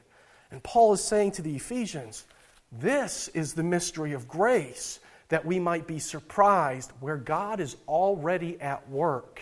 And 0.50 0.62
Paul 0.62 0.92
is 0.92 1.02
saying 1.02 1.32
to 1.32 1.42
the 1.42 1.56
Ephesians, 1.56 2.26
this 2.72 3.28
is 3.28 3.54
the 3.54 3.64
mystery 3.64 4.12
of 4.12 4.28
grace, 4.28 5.00
that 5.28 5.44
we 5.44 5.58
might 5.58 5.86
be 5.86 5.98
surprised 5.98 6.92
where 7.00 7.16
God 7.16 7.60
is 7.60 7.76
already 7.88 8.60
at 8.60 8.88
work 8.88 9.40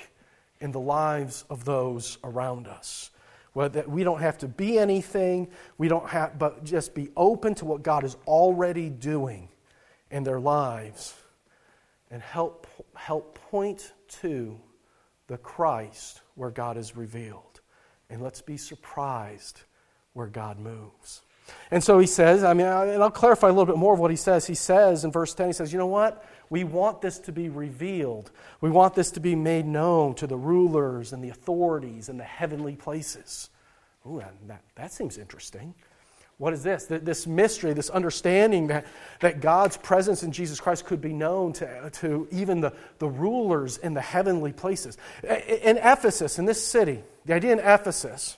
in 0.61 0.73
the 0.73 0.81
lives 0.81 1.45
of 1.51 1.65
those 1.65 2.19
around 2.25 2.67
us. 2.67 3.11
Well, 3.59 3.71
that 3.71 3.91
we 3.91 4.05
don't 4.05 4.21
have 4.21 4.39
to 4.39 4.47
be 4.47 4.79
anything, 4.79 5.49
we 5.79 5.89
don't 5.89 6.09
have, 6.11 6.39
but 6.39 6.63
just 6.63 6.95
be 6.95 7.11
open 7.17 7.57
to 7.57 7.65
what 7.65 7.83
God 7.83 8.05
is 8.05 8.17
already 8.25 8.89
doing 8.89 9.49
in 10.13 10.23
their 10.23 10.39
lives 10.39 11.13
and 12.09 12.23
help, 12.23 12.69
help 12.95 13.37
point 13.51 13.95
to 14.21 14.61
the 15.27 15.39
Christ 15.39 16.23
where 16.37 16.53
God 16.53 16.77
is 16.77 16.97
revealed. 16.97 17.61
And 18.09 18.23
let's 18.23 18.43
be 18.43 18.59
surprised 18.59 19.63
where 20.13 20.29
God 20.29 20.61
moves. 20.61 21.23
And 21.73 21.83
so 21.83 21.99
he 21.99 22.07
says, 22.07 22.45
I 22.45 22.55
mean, 22.55 22.69
and 22.69 23.03
I'll 23.03 23.11
clarify 23.11 23.49
a 23.49 23.51
little 23.51 23.67
bit 23.67 23.77
more 23.77 23.93
of 23.93 23.99
what 23.99 24.13
he 24.13 24.17
says. 24.17 24.47
He 24.47 24.55
says 24.55 25.05
in 25.05 25.11
verse 25.11 25.35
10, 25.35 25.49
he 25.49 25.53
says, 25.53 25.73
You 25.73 25.81
know 25.81 25.87
what? 25.89 26.25
We 26.51 26.65
want 26.65 27.01
this 27.01 27.19
to 27.21 27.33
be 27.33 27.49
revealed. 27.49 28.31
We 28.61 28.71
want 28.71 28.95
this 28.95 29.11
to 29.13 29.21
be 29.21 29.35
made 29.35 29.67
known 29.67 30.15
to 30.17 30.27
the 30.27 30.37
rulers 30.37 31.13
and 31.13 31.23
the 31.23 31.29
authorities 31.29 32.09
and 32.09 32.19
the 32.19 32.25
heavenly 32.25 32.77
places. 32.77 33.51
Ooh, 34.07 34.23
that, 34.47 34.63
that 34.77 34.93
seems 34.93 35.19
interesting. 35.19 35.75
What 36.39 36.53
is 36.53 36.63
this? 36.63 36.85
This 36.87 37.27
mystery, 37.27 37.73
this 37.73 37.91
understanding 37.91 38.69
that, 38.69 38.87
that 39.21 39.41
God's 39.41 39.77
presence 39.77 40.23
in 40.23 40.31
Jesus 40.31 40.61
Christ 40.61 40.87
could 40.87 41.01
be 41.01 41.13
known 41.13 41.53
to, 41.55 41.91
to 41.95 42.29
even 42.31 42.61
the, 42.61 42.73
the 43.01 43.09
rulers 43.09 43.77
in 43.79 43.93
the 43.93 44.01
heavenly 44.01 44.53
places. 44.53 44.97
In 45.25 45.79
Ephesus, 45.79 46.39
in 46.39 46.45
this 46.45 46.65
city, 46.65 47.03
the 47.25 47.35
idea 47.35 47.53
in 47.53 47.59
Ephesus 47.59 48.37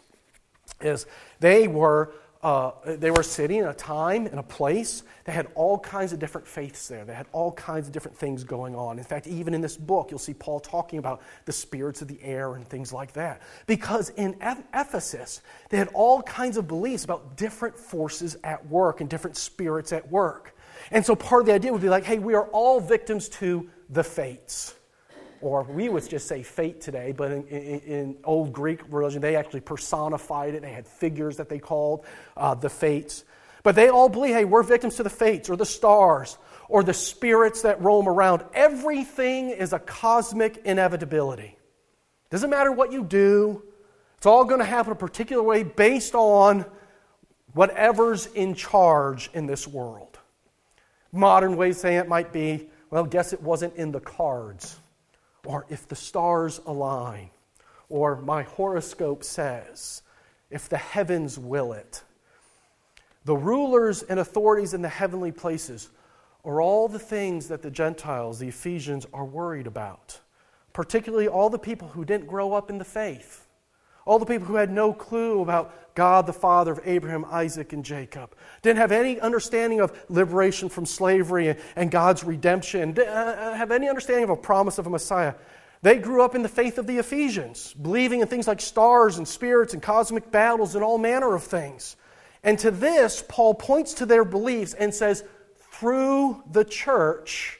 is 0.81 1.07
they 1.41 1.69
were 1.69 2.15
uh, 2.43 2.71
they 2.85 3.11
were 3.11 3.23
sitting 3.23 3.59
in 3.59 3.67
a 3.67 3.75
time 3.75 4.27
and 4.27 4.39
a 4.39 4.43
place 4.43 5.03
that 5.25 5.33
had 5.33 5.49
all 5.55 5.79
kinds 5.79 6.13
of 6.15 6.19
different 6.19 6.47
faiths 6.47 6.89
there. 6.89 7.05
They 7.05 7.13
had 7.13 7.27
all 7.33 7.53
kinds 7.53 7.87
of 7.87 7.93
different 7.93 8.17
things 8.17 8.45
going 8.45 8.75
on. 8.75 8.99
In 8.99 9.05
fact, 9.05 9.27
even 9.27 9.53
in 9.53 9.61
this 9.61 9.77
book, 9.77 10.11
you'll 10.11 10.19
see 10.19 10.33
Paul 10.33 10.59
talking 10.59 10.99
about 10.99 11.21
the 11.45 11.53
spirits 11.53 12.01
of 12.01 12.09
the 12.09 12.19
air 12.23 12.55
and 12.55 12.67
things 12.67 12.95
like 12.95 13.13
that. 13.13 13.43
Because 13.67 14.09
in 14.11 14.37
Ephesus, 14.41 15.43
they 15.69 15.77
had 15.77 15.89
all 15.89 16.23
kinds 16.23 16.57
of 16.57 16.67
beliefs 16.67 17.05
about 17.05 17.37
different 17.37 17.79
forces 17.79 18.39
at 18.43 18.67
work 18.69 19.03
and 19.03 19.11
different 19.11 19.37
spirits 19.37 19.93
at 19.93 20.11
work. 20.11 20.57
And 20.91 21.05
so 21.05 21.15
part 21.15 21.43
of 21.43 21.47
the 21.47 21.53
idea 21.53 21.73
would 21.73 21.83
be 21.83 21.91
like, 21.91 22.05
hey, 22.05 22.19
we 22.19 22.35
are 22.35 22.47
all 22.47 22.81
victims 22.81 23.29
to 23.29 23.69
the 23.91 24.03
fates 24.03 24.75
or 25.41 25.63
we 25.65 25.89
would 25.89 26.09
just 26.09 26.29
say 26.29 26.43
fate 26.43 26.81
today, 26.81 27.13
but 27.13 27.31
in, 27.31 27.47
in, 27.47 27.81
in, 27.81 28.17
old 28.25 28.53
Greek 28.53 28.81
religion, 28.91 29.21
they 29.21 29.37
actually 29.37 29.61
personified 29.61 30.55
it. 30.55 30.63
They 30.63 30.73
had 30.73 30.87
figures 30.87 31.37
that 31.39 31.49
they 31.49 31.59
called 31.59 32.05
uh, 32.37 32.55
the 32.55 32.69
fates. 32.69 33.25
But 33.63 33.75
they 33.75 33.89
all 33.89 34.09
believe, 34.09 34.35
hey, 34.35 34.45
we're 34.45 34.63
victims 34.63 34.97
to 34.97 35.03
the 35.03 35.11
fates 35.11 35.51
or 35.51 35.57
the 35.57 35.67
stars 35.67 36.39
or 36.69 36.83
the 36.83 36.95
spirits 36.95 37.63
that 37.63 37.83
roam 37.83 38.09
around. 38.09 38.45
Everything 38.55 39.51
is 39.51 39.73
a 39.73 39.79
cosmic 39.79 40.59
inevitability. 40.65 41.57
Doesn't 42.31 42.51
matter 42.51 42.73
what 42.73 42.93
you 42.93 43.05
do, 43.05 43.63
it's 44.17 44.27
all 44.27 44.45
going 44.45 44.61
to 44.61 44.67
happen 44.67 44.93
a 44.93 44.97
particular 44.97 45.43
way 45.43 45.63
based 45.63 46.15
on 46.15 46.65
whatever's 47.55 48.27
in 48.27 48.55
charge 48.55 49.31
in 49.35 49.47
this 49.47 49.67
world. 49.67 50.19
Modern 51.13 51.57
ways 51.57 51.79
saying 51.79 51.99
it 51.99 52.09
might 52.09 52.33
be, 52.33 52.69
well, 52.91 53.05
guess 53.05 53.33
it 53.33 53.43
wasn't 53.43 53.75
in 53.77 53.93
the 53.93 54.01
cards 54.01 54.80
or 55.45 55.67
if 55.69 55.89
the 55.89 55.97
stars 55.97 56.61
align, 56.67 57.31
or 57.89 58.17
my 58.17 58.43
horoscope 58.43 59.25
says, 59.25 60.03
if 60.51 60.69
the 60.69 60.77
heavens 60.77 61.39
will 61.39 61.73
it. 61.73 62.03
The 63.25 63.37
rulers 63.37 64.03
and 64.03 64.19
authorities 64.19 64.75
in 64.75 64.83
the 64.83 64.89
heavenly 64.89 65.33
places 65.33 65.91
are 66.45 66.61
all 66.61 66.89
the 66.89 66.99
things 66.99 67.49
that 67.49 67.63
the 67.63 67.71
Gentiles, 67.71 68.39
the 68.39 68.49
Ephesians, 68.49 69.07
are 69.13 69.25
worried 69.25 69.67
about, 69.67 70.21
particularly 70.73 71.29
all 71.29 71.51
the 71.51 71.59
people 71.59 71.89
who 71.89 72.05
didn't 72.05 72.27
grow 72.27 72.55
up 72.55 72.71
in 72.71 72.79
the 72.79 72.85
faith. 72.85 73.47
All 74.05 74.19
the 74.19 74.27
people 74.27 74.47
who 74.47 74.57
had 74.57 74.71
no 74.71 74.93
clue 74.93 75.43
about 75.43 75.95
God, 75.95 76.27
the 76.27 76.33
Father 76.33 76.73
of 76.73 76.81
Abraham, 76.85 77.25
Isaac, 77.27 77.73
and 77.73 77.85
Jacob. 77.85 78.35
Didn't 78.63 78.79
have 78.79 78.93
any 78.93 79.21
understanding 79.21 79.81
of 79.81 79.93
liberation 80.09 80.69
from 80.69 80.87
slavery 80.87 81.57
and 81.77 81.91
God's 81.91 82.25
redemption. 82.25 82.93
Didn't 82.93 83.13
uh, 83.13 83.37
uh, 83.39 83.55
have 83.55 83.71
any 83.71 83.89
understanding 83.89 84.25
of 84.25 84.31
a 84.31 84.37
promise 84.37 84.79
of 84.79 84.87
a 84.87 84.91
Messiah. 84.91 85.35
They 85.83 85.99
grew 85.99 86.23
up 86.23 86.35
in 86.35 86.43
the 86.43 86.49
faith 86.49 86.79
of 86.79 86.87
the 86.87 86.99
Ephesians, 86.99 87.75
believing 87.75 88.21
in 88.21 88.29
things 88.29 88.47
like 88.47 88.61
stars 88.61 89.19
and 89.19 89.27
spirits 89.27 89.75
and 89.75 89.83
cosmic 89.83 90.31
battles 90.31 90.75
and 90.75 90.85
all 90.85 90.99
manner 90.99 91.35
of 91.35 91.43
things. 91.43 91.97
And 92.43 92.59
to 92.61 92.71
this, 92.71 93.25
Paul 93.29 93.55
points 93.55 93.95
to 93.95 94.07
their 94.07 94.25
beliefs 94.25 94.75
and 94.75 94.95
says, 94.95 95.25
through 95.73 96.43
the 96.51 96.65
church, 96.65 97.59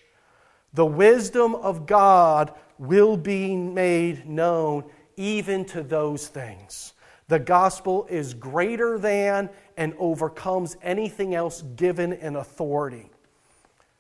the 0.75 0.87
wisdom 0.87 1.55
of 1.55 1.87
God 1.87 2.53
will 2.79 3.17
be 3.17 3.57
made 3.57 4.27
known 4.27 4.85
even 5.21 5.67
to 5.67 5.83
those 5.83 6.29
things. 6.29 6.95
The 7.29 7.39
gospel 7.39 8.07
is 8.09 8.33
greater 8.33 8.99
than 8.99 9.51
and 9.77 9.93
overcomes 9.99 10.79
anything 10.83 11.35
else 11.35 11.61
given 11.77 12.15
in 12.15 12.37
authority. 12.37 13.11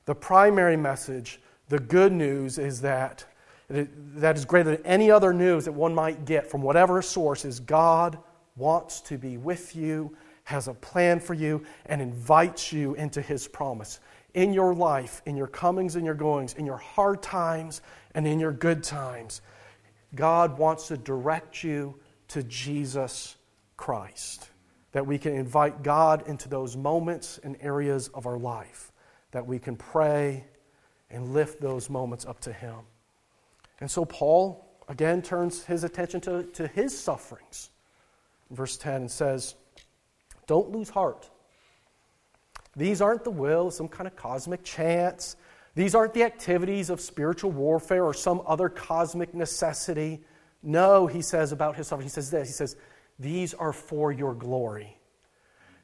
The 0.06 0.14
primary 0.14 0.78
message, 0.78 1.38
the 1.68 1.78
good 1.78 2.10
news, 2.12 2.58
is 2.58 2.80
that 2.80 3.26
that 3.68 4.36
is 4.36 4.46
greater 4.46 4.76
than 4.76 4.86
any 4.86 5.10
other 5.10 5.34
news 5.34 5.66
that 5.66 5.72
one 5.72 5.94
might 5.94 6.24
get 6.24 6.50
from 6.50 6.62
whatever 6.62 7.02
source 7.02 7.44
is 7.44 7.60
God 7.60 8.18
wants 8.56 9.02
to 9.02 9.18
be 9.18 9.36
with 9.36 9.76
you, 9.76 10.16
has 10.44 10.68
a 10.68 10.74
plan 10.74 11.20
for 11.20 11.34
you, 11.34 11.62
and 11.86 12.00
invites 12.00 12.72
you 12.72 12.94
into 12.94 13.20
his 13.20 13.46
promise. 13.46 14.00
In 14.32 14.54
your 14.54 14.74
life, 14.74 15.20
in 15.26 15.36
your 15.36 15.46
comings 15.46 15.96
and 15.96 16.04
your 16.04 16.14
goings, 16.14 16.54
in 16.54 16.64
your 16.64 16.78
hard 16.78 17.22
times 17.22 17.82
and 18.14 18.26
in 18.26 18.40
your 18.40 18.52
good 18.52 18.82
times, 18.82 19.42
God 20.14 20.58
wants 20.58 20.88
to 20.88 20.96
direct 20.96 21.62
you 21.62 21.98
to 22.28 22.42
Jesus 22.42 23.36
Christ. 23.76 24.48
That 24.92 25.06
we 25.06 25.18
can 25.18 25.34
invite 25.34 25.82
God 25.82 26.26
into 26.26 26.48
those 26.48 26.76
moments 26.76 27.38
and 27.42 27.56
areas 27.60 28.08
of 28.08 28.26
our 28.26 28.38
life. 28.38 28.92
That 29.30 29.46
we 29.46 29.58
can 29.58 29.76
pray 29.76 30.44
and 31.10 31.32
lift 31.32 31.60
those 31.60 31.88
moments 31.88 32.26
up 32.26 32.40
to 32.40 32.52
Him. 32.52 32.76
And 33.80 33.90
so 33.90 34.04
Paul 34.04 34.70
again 34.90 35.22
turns 35.22 35.64
his 35.64 35.84
attention 35.84 36.20
to, 36.22 36.42
to 36.42 36.66
his 36.66 36.96
sufferings. 36.98 37.70
Verse 38.50 38.76
10 38.76 39.02
and 39.02 39.10
says, 39.10 39.54
Don't 40.46 40.70
lose 40.70 40.90
heart. 40.90 41.30
These 42.76 43.00
aren't 43.00 43.24
the 43.24 43.30
will 43.30 43.68
of 43.68 43.74
some 43.74 43.88
kind 43.88 44.06
of 44.06 44.16
cosmic 44.16 44.62
chance. 44.64 45.36
These 45.74 45.94
aren't 45.94 46.14
the 46.14 46.24
activities 46.24 46.90
of 46.90 47.00
spiritual 47.00 47.52
warfare 47.52 48.04
or 48.04 48.14
some 48.14 48.42
other 48.46 48.68
cosmic 48.68 49.34
necessity. 49.34 50.22
No, 50.62 51.06
he 51.06 51.22
says 51.22 51.52
about 51.52 51.76
his 51.76 51.86
suffering. 51.86 52.06
He 52.06 52.10
says 52.10 52.30
this 52.30 52.48
He 52.48 52.52
says, 52.52 52.76
These 53.18 53.54
are 53.54 53.72
for 53.72 54.12
your 54.12 54.34
glory. 54.34 54.96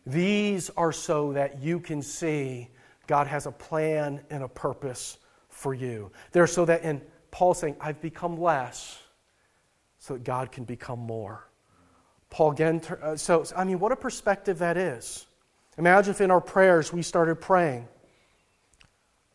These 0.06 0.70
are 0.70 0.92
so 0.92 1.32
that 1.32 1.62
you 1.62 1.80
can 1.80 2.00
see 2.02 2.68
God 3.06 3.26
has 3.26 3.46
a 3.46 3.52
plan 3.52 4.20
and 4.30 4.42
a 4.42 4.48
purpose 4.48 5.18
for 5.48 5.74
you. 5.74 6.10
They're 6.32 6.46
so 6.46 6.64
that 6.64 6.82
in 6.82 7.02
Paul 7.30 7.54
saying, 7.54 7.76
I've 7.80 8.00
become 8.00 8.40
less 8.40 9.00
so 9.98 10.14
that 10.14 10.24
God 10.24 10.52
can 10.52 10.64
become 10.64 11.00
more. 11.00 11.48
Paul 12.30 12.52
again, 12.52 12.80
uh, 13.02 13.16
so, 13.16 13.44
I 13.56 13.64
mean, 13.64 13.78
what 13.78 13.92
a 13.92 13.96
perspective 13.96 14.58
that 14.58 14.76
is. 14.76 15.26
Imagine 15.78 16.12
if 16.12 16.20
in 16.20 16.30
our 16.30 16.40
prayers 16.40 16.92
we 16.92 17.02
started 17.02 17.36
praying, 17.36 17.88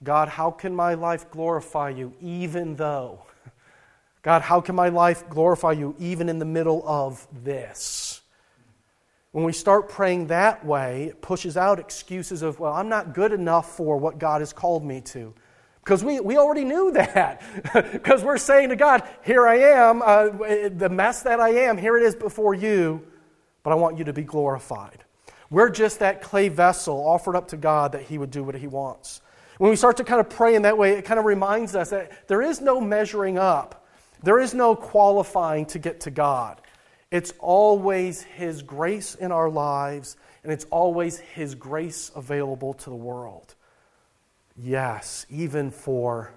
God, 0.03 0.29
how 0.29 0.51
can 0.51 0.75
my 0.75 0.95
life 0.95 1.29
glorify 1.29 1.89
you 1.89 2.13
even 2.21 2.75
though? 2.75 3.23
God, 4.23 4.41
how 4.41 4.61
can 4.61 4.75
my 4.75 4.89
life 4.89 5.29
glorify 5.29 5.73
you 5.73 5.95
even 5.99 6.29
in 6.29 6.39
the 6.39 6.45
middle 6.45 6.83
of 6.87 7.27
this? 7.43 8.21
When 9.31 9.45
we 9.45 9.53
start 9.53 9.87
praying 9.87 10.27
that 10.27 10.65
way, 10.65 11.05
it 11.05 11.21
pushes 11.21 11.55
out 11.55 11.79
excuses 11.79 12.41
of, 12.41 12.59
well, 12.59 12.73
I'm 12.73 12.89
not 12.89 13.13
good 13.13 13.31
enough 13.31 13.77
for 13.77 13.97
what 13.97 14.17
God 14.19 14.41
has 14.41 14.51
called 14.51 14.83
me 14.83 14.99
to. 15.01 15.33
Because 15.83 16.03
we, 16.03 16.19
we 16.19 16.37
already 16.37 16.65
knew 16.65 16.91
that. 16.93 17.41
Because 17.93 18.23
we're 18.23 18.37
saying 18.37 18.69
to 18.69 18.75
God, 18.75 19.07
here 19.23 19.47
I 19.47 19.57
am, 19.57 20.01
uh, 20.01 20.69
the 20.69 20.89
mess 20.89 21.23
that 21.23 21.39
I 21.39 21.49
am, 21.49 21.77
here 21.77 21.97
it 21.97 22.03
is 22.03 22.15
before 22.15 22.53
you, 22.53 23.05
but 23.63 23.71
I 23.71 23.75
want 23.75 23.97
you 23.97 24.03
to 24.05 24.13
be 24.13 24.23
glorified. 24.23 25.03
We're 25.49 25.69
just 25.69 25.99
that 25.99 26.21
clay 26.21 26.49
vessel 26.49 26.95
offered 26.95 27.35
up 27.35 27.49
to 27.49 27.57
God 27.57 27.91
that 27.91 28.03
He 28.03 28.17
would 28.17 28.31
do 28.31 28.43
what 28.43 28.55
He 28.55 28.67
wants. 28.67 29.21
When 29.61 29.69
we 29.69 29.75
start 29.75 29.97
to 29.97 30.03
kind 30.03 30.19
of 30.19 30.27
pray 30.27 30.55
in 30.55 30.63
that 30.63 30.75
way, 30.75 30.93
it 30.93 31.05
kind 31.05 31.19
of 31.19 31.25
reminds 31.27 31.75
us 31.75 31.91
that 31.91 32.27
there 32.27 32.41
is 32.41 32.61
no 32.61 32.81
measuring 32.81 33.37
up, 33.37 33.85
there 34.23 34.39
is 34.39 34.55
no 34.55 34.75
qualifying 34.75 35.67
to 35.67 35.77
get 35.77 35.99
to 35.99 36.09
God. 36.09 36.59
It's 37.11 37.31
always 37.37 38.23
His 38.23 38.63
grace 38.63 39.13
in 39.13 39.31
our 39.31 39.51
lives, 39.51 40.17
and 40.43 40.51
it's 40.51 40.65
always 40.71 41.19
His 41.19 41.53
grace 41.53 42.09
available 42.15 42.73
to 42.73 42.89
the 42.89 42.95
world. 42.95 43.53
Yes, 44.57 45.27
even 45.29 45.69
for 45.69 46.33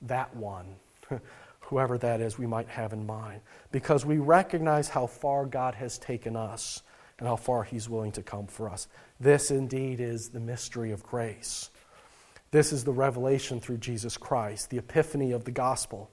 that 0.00 0.34
one, 0.34 0.76
whoever 1.60 1.98
that 1.98 2.22
is 2.22 2.38
we 2.38 2.46
might 2.46 2.68
have 2.68 2.94
in 2.94 3.04
mind, 3.04 3.42
because 3.70 4.06
we 4.06 4.16
recognize 4.16 4.88
how 4.88 5.06
far 5.06 5.44
God 5.44 5.74
has 5.74 5.98
taken 5.98 6.36
us 6.36 6.82
and 7.18 7.28
how 7.28 7.36
far 7.36 7.64
He's 7.64 7.90
willing 7.90 8.12
to 8.12 8.22
come 8.22 8.46
for 8.46 8.70
us. 8.70 8.88
This 9.20 9.50
indeed 9.50 10.00
is 10.00 10.30
the 10.30 10.40
mystery 10.40 10.90
of 10.90 11.02
grace. 11.02 11.68
This 12.50 12.72
is 12.72 12.84
the 12.84 12.92
revelation 12.92 13.60
through 13.60 13.78
Jesus 13.78 14.16
Christ, 14.16 14.70
the 14.70 14.78
epiphany 14.78 15.32
of 15.32 15.44
the 15.44 15.50
gospel. 15.50 16.10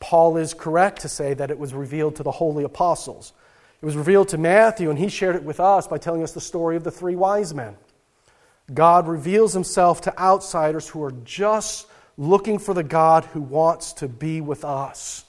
Paul 0.00 0.36
is 0.36 0.54
correct 0.54 1.02
to 1.02 1.08
say 1.08 1.34
that 1.34 1.50
it 1.50 1.58
was 1.58 1.72
revealed 1.72 2.16
to 2.16 2.22
the 2.22 2.32
holy 2.32 2.64
apostles. 2.64 3.32
It 3.80 3.86
was 3.86 3.96
revealed 3.96 4.28
to 4.28 4.38
Matthew, 4.38 4.90
and 4.90 4.98
he 4.98 5.08
shared 5.08 5.36
it 5.36 5.44
with 5.44 5.60
us 5.60 5.86
by 5.86 5.98
telling 5.98 6.22
us 6.22 6.32
the 6.32 6.40
story 6.40 6.76
of 6.76 6.84
the 6.84 6.90
three 6.90 7.14
wise 7.14 7.54
men. 7.54 7.76
God 8.72 9.06
reveals 9.06 9.52
himself 9.52 10.00
to 10.02 10.18
outsiders 10.18 10.88
who 10.88 11.02
are 11.02 11.12
just 11.24 11.86
looking 12.16 12.58
for 12.58 12.74
the 12.74 12.82
God 12.82 13.24
who 13.26 13.40
wants 13.40 13.92
to 13.94 14.08
be 14.08 14.40
with 14.40 14.64
us, 14.64 15.24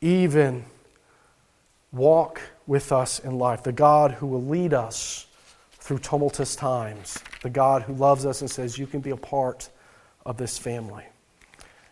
even 0.00 0.64
walk 1.92 2.40
with 2.66 2.92
us 2.92 3.18
in 3.18 3.38
life, 3.38 3.62
the 3.62 3.72
God 3.72 4.12
who 4.12 4.26
will 4.26 4.44
lead 4.44 4.74
us 4.74 5.26
through 5.86 5.98
tumultuous 5.98 6.56
times, 6.56 7.16
the 7.42 7.48
God 7.48 7.82
who 7.82 7.94
loves 7.94 8.26
us 8.26 8.40
and 8.40 8.50
says, 8.50 8.76
You 8.76 8.88
can 8.88 8.98
be 8.98 9.10
a 9.10 9.16
part 9.16 9.70
of 10.24 10.36
this 10.36 10.58
family. 10.58 11.04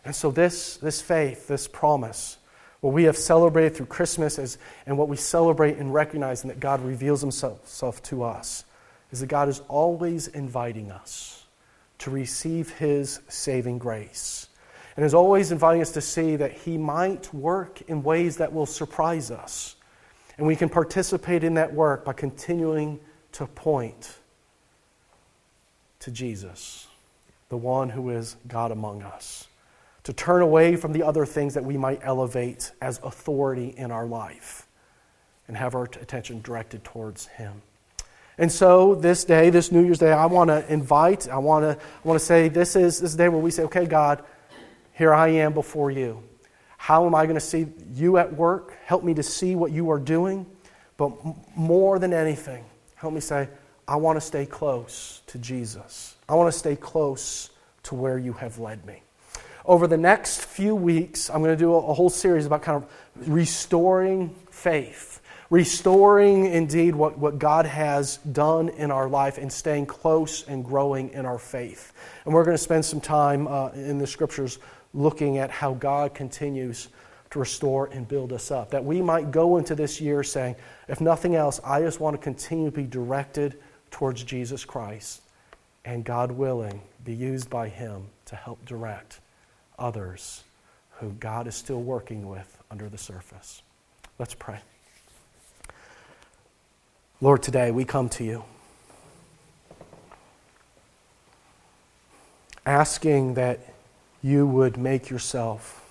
And 0.05 0.13
so, 0.13 0.33
this, 0.33 0.79
this 0.79 1.01
faith, 1.01 1.47
this 1.47 1.69
promise, 1.69 2.39
what 2.81 2.93
we 2.93 3.05
have 3.05 3.17
celebrated 3.17 3.77
through 3.77 3.87
Christmas 3.87 4.37
is, 4.37 4.59
and 4.85 4.99
what 4.99 5.09
we 5.09 5.17
celebrate 5.17 5.79
in 5.79 5.93
recognizing 5.93 6.49
that 6.49 6.59
God 6.59 6.85
reveals 6.85 7.21
himself 7.21 8.03
to 8.03 8.25
us 8.25 8.65
is 9.13 9.21
that 9.21 9.29
God 9.29 9.49
is 9.49 9.61
always 9.69 10.27
inviting 10.27 10.91
us 10.91 11.45
to 11.99 12.11
receive 12.11 12.71
His 12.71 13.21
saving 13.29 13.79
grace. 13.79 14.49
And 14.97 15.07
is 15.07 15.15
always 15.15 15.53
inviting 15.53 15.83
us 15.83 15.93
to 15.93 16.01
see 16.01 16.35
that 16.35 16.51
He 16.51 16.77
might 16.79 17.33
work 17.33 17.81
in 17.83 18.03
ways 18.03 18.39
that 18.39 18.53
will 18.53 18.67
surprise 18.67 19.31
us. 19.31 19.77
And 20.37 20.49
we 20.49 20.57
can 20.57 20.69
participate 20.69 21.45
in 21.45 21.55
that 21.55 21.73
work 21.73 22.05
by 22.05 22.13
continuing 22.13 22.99
to 23.35 23.47
point 23.47 24.17
to 25.99 26.11
Jesus, 26.11 26.87
the 27.49 27.57
one 27.57 27.91
who 27.91 28.11
is 28.11 28.37
God 28.47 28.71
among 28.71 29.03
us. 29.03 29.49
To 30.05 30.13
turn 30.13 30.43
away 30.43 30.77
from 30.77 30.93
the 30.93 31.03
other 31.03 31.27
things 31.27 31.55
that 31.55 31.65
we 31.65 31.77
might 31.77 32.01
elevate 32.03 32.73
as 32.81 33.01
authority 33.03 33.75
in 33.77 33.91
our 33.91 34.07
life 34.07 34.67
and 35.49 35.57
have 35.57 35.75
our 35.75 35.85
attention 35.85 36.43
directed 36.43 36.85
towards 36.85 37.27
Him. 37.27 37.63
And 38.39 38.51
so 38.53 38.95
this 38.95 39.25
day, 39.25 39.51
this 39.51 39.73
New 39.73 39.85
Year's 39.85 39.99
Day, 39.99 40.13
I 40.13 40.27
want 40.27 40.49
to 40.49 40.71
invite, 40.73 41.29
I 41.29 41.39
want 41.39 41.65
to, 41.65 41.83
I 41.83 42.09
want 42.09 42.19
to 42.19 42.25
say 42.25 42.49
this 42.49 42.77
is 42.77 43.01
this 43.01 43.15
day 43.15 43.29
where 43.29 43.41
we 43.41 43.51
say, 43.51 43.65
okay, 43.65 43.87
God, 43.87 44.23
here 44.93 45.13
I 45.13 45.29
am 45.29 45.55
before 45.55 45.91
you. 45.91 46.23
How 46.77 47.07
am 47.07 47.15
I 47.15 47.25
going 47.25 47.37
to 47.37 47.41
see 47.41 47.67
you 47.95 48.19
at 48.19 48.33
work? 48.33 48.77
Help 48.85 49.03
me 49.03 49.15
to 49.15 49.23
see 49.23 49.57
what 49.57 49.73
you 49.73 49.91
are 49.91 49.99
doing. 49.99 50.47
But 50.97 51.13
more 51.57 51.99
than 51.99 52.13
anything, 52.13 52.65
help 52.97 53.15
me 53.15 53.21
say, 53.21 53.49
I 53.87 53.97
want 53.97 54.17
to 54.17 54.21
stay 54.21 54.47
close 54.47 55.23
to 55.27 55.39
Jesus. 55.39 56.17
I 56.29 56.35
want 56.35 56.53
to 56.53 56.59
stay 56.59 56.77
close 56.77 57.51
to 57.85 57.95
where 57.95 58.19
you 58.19 58.33
have 58.35 58.59
led 58.59 58.85
me. 58.87 59.03
Over 59.67 59.87
the 59.87 59.97
next 59.97 60.45
few 60.45 60.75
weeks, 60.75 61.31
I'm 61.31 61.43
going 61.43 61.57
to 61.57 61.63
do 61.63 61.75
a, 61.75 61.95
whole 61.95 62.11
series 62.11 62.47
about 62.47 62.63
kind 62.63 62.83
of 62.83 63.29
restoring 63.29 64.35
faith 64.51 65.21
restoring 65.51 66.47
indeed 66.47 66.97
what, 66.97 67.19
what 67.19 67.39
God 67.39 67.67
has 67.67 68.17
done 68.17 68.71
in 68.71 68.91
our 68.91 69.09
life 69.09 69.39
and 69.39 69.53
staying 69.53 69.87
close 69.87 70.47
and 70.49 70.65
growing 70.65 71.11
in 71.11 71.27
our 71.27 71.39
faith. 71.39 71.93
And 72.25 72.35
we're 72.35 72.45
going 72.45 72.57
to 72.57 72.63
spend 72.63 72.85
some 72.85 73.01
time 73.01 73.47
uh, 73.47 73.69
in 73.69 73.99
the 73.99 74.07
scriptures 74.07 74.59
looking 74.95 75.39
at 75.39 75.51
how 75.51 75.75
God 75.75 76.15
continues 76.15 76.89
to 77.35 77.41
restore 77.41 77.87
and 77.87 78.07
build 78.07 78.33
us 78.33 78.53
up. 78.53 78.71
That 78.71 78.85
we 78.85 79.03
might 79.03 79.33
go 79.33 79.57
into 79.57 79.75
this 79.75 80.01
year 80.01 80.23
saying, 80.23 80.55
if 80.87 81.01
nothing 81.01 81.35
else, 81.35 81.61
I 81.65 81.81
just 81.81 81.99
want 81.99 82.15
to 82.15 82.23
continue 82.23 82.71
to 82.71 82.77
be 82.77 82.85
directed 82.85 83.61
towards 83.91 84.23
Jesus 84.23 84.65
Christ 84.65 85.21
and, 85.85 86.05
God 86.05 86.31
willing, 86.31 86.81
be 87.05 87.13
used 87.13 87.51
by 87.51 87.69
Him 87.69 88.07
to 88.27 88.37
help 88.37 88.65
direct 88.65 89.19
others 89.81 90.45
who 91.01 91.11
God 91.11 91.49
is 91.49 91.57
still 91.57 91.83
working 91.83 92.29
with 92.29 92.63
under 92.71 92.89
the 92.89 92.99
surface. 92.99 93.63
Let's 94.17 94.35
pray. 94.35 94.61
Lord, 97.21 97.43
today 97.43 97.73
we 97.73 97.85
come 97.85 98.09
to 98.11 98.25
you 98.25 98.45
asking 102.65 103.35
that 103.35 103.59
you 104.23 104.47
would 104.47 104.77
make 104.77 105.11
yourself 105.11 105.84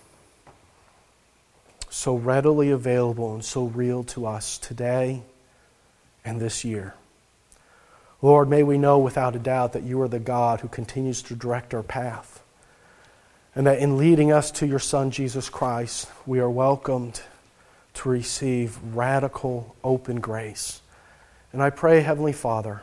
so 1.93 2.15
readily 2.15 2.71
available 2.71 3.33
and 3.33 3.43
so 3.43 3.65
real 3.65 4.03
to 4.03 4.25
us 4.25 4.57
today 4.57 5.23
and 6.25 6.39
this 6.39 6.63
year. 6.63 6.93
Lord, 8.21 8.49
may 8.49 8.63
we 8.63 8.77
know 8.77 8.99
without 8.99 9.35
a 9.35 9.39
doubt 9.39 9.73
that 9.73 9.83
you 9.83 10.01
are 10.01 10.07
the 10.07 10.19
God 10.19 10.61
who 10.61 10.67
continues 10.67 11.21
to 11.23 11.35
direct 11.35 11.73
our 11.73 11.83
path. 11.83 12.41
And 13.55 13.67
that 13.67 13.79
in 13.79 13.97
leading 13.97 14.31
us 14.31 14.49
to 14.51 14.65
your 14.65 14.79
Son, 14.79 15.11
Jesus 15.11 15.49
Christ, 15.49 16.09
we 16.25 16.39
are 16.39 16.49
welcomed 16.49 17.21
to 17.95 18.09
receive 18.09 18.79
radical, 18.95 19.75
open 19.83 20.19
grace 20.19 20.81
and 21.53 21.61
I 21.61 21.69
pray, 21.69 22.01
Heavenly 22.01 22.33
Father, 22.33 22.81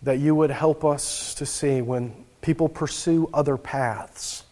that 0.00 0.20
you 0.20 0.36
would 0.36 0.50
help 0.50 0.84
us 0.84 1.34
to 1.34 1.44
see 1.44 1.82
when 1.82 2.24
people 2.40 2.68
pursue 2.68 3.28
other 3.34 3.56
paths, 3.56 4.44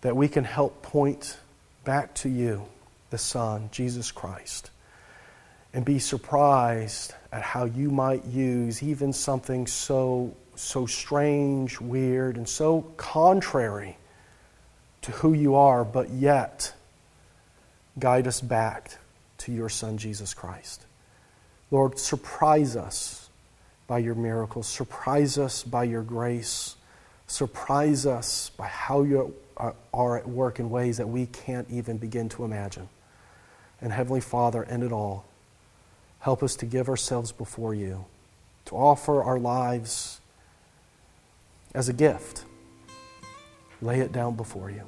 that 0.00 0.16
we 0.16 0.28
can 0.28 0.44
help 0.44 0.82
point 0.82 1.38
back 1.84 2.14
to 2.14 2.28
you, 2.28 2.62
the 3.10 3.18
Son, 3.18 3.68
Jesus 3.72 4.10
Christ, 4.10 4.70
and 5.72 5.84
be 5.84 5.98
surprised 5.98 7.14
at 7.32 7.42
how 7.42 7.64
you 7.64 7.90
might 7.90 8.24
use 8.24 8.82
even 8.82 9.12
something 9.12 9.66
so, 9.66 10.34
so 10.54 10.86
strange, 10.86 11.80
weird, 11.80 12.36
and 12.36 12.48
so 12.48 12.82
contrary 12.96 13.96
to 15.02 15.12
who 15.12 15.32
you 15.32 15.54
are, 15.54 15.84
but 15.84 16.10
yet 16.10 16.72
guide 17.98 18.26
us 18.26 18.40
back 18.40 18.98
to 19.38 19.52
your 19.52 19.68
Son, 19.68 19.98
Jesus 19.98 20.34
Christ. 20.34 20.84
Lord, 21.70 21.98
surprise 21.98 22.76
us 22.76 23.28
by 23.86 23.98
your 23.98 24.14
miracles, 24.14 24.66
surprise 24.66 25.38
us 25.38 25.62
by 25.62 25.84
your 25.84 26.02
grace, 26.02 26.76
surprise 27.26 28.06
us 28.06 28.50
by 28.56 28.66
how 28.66 29.02
you 29.02 29.34
are 29.56 30.18
at 30.18 30.28
work 30.28 30.58
in 30.58 30.70
ways 30.70 30.98
that 30.98 31.08
we 31.08 31.26
can't 31.26 31.66
even 31.70 31.96
begin 31.96 32.28
to 32.30 32.44
imagine. 32.44 32.88
And 33.80 33.92
Heavenly 33.92 34.20
Father, 34.20 34.62
in 34.62 34.82
it 34.82 34.92
all. 34.92 35.24
Help 36.20 36.42
us 36.42 36.56
to 36.56 36.66
give 36.66 36.88
ourselves 36.88 37.30
before 37.30 37.74
you, 37.74 38.04
to 38.64 38.74
offer 38.74 39.22
our 39.22 39.38
lives 39.38 40.20
as 41.74 41.88
a 41.88 41.92
gift. 41.92 42.44
Lay 43.80 44.00
it 44.00 44.12
down 44.12 44.34
before 44.34 44.70
you. 44.70 44.82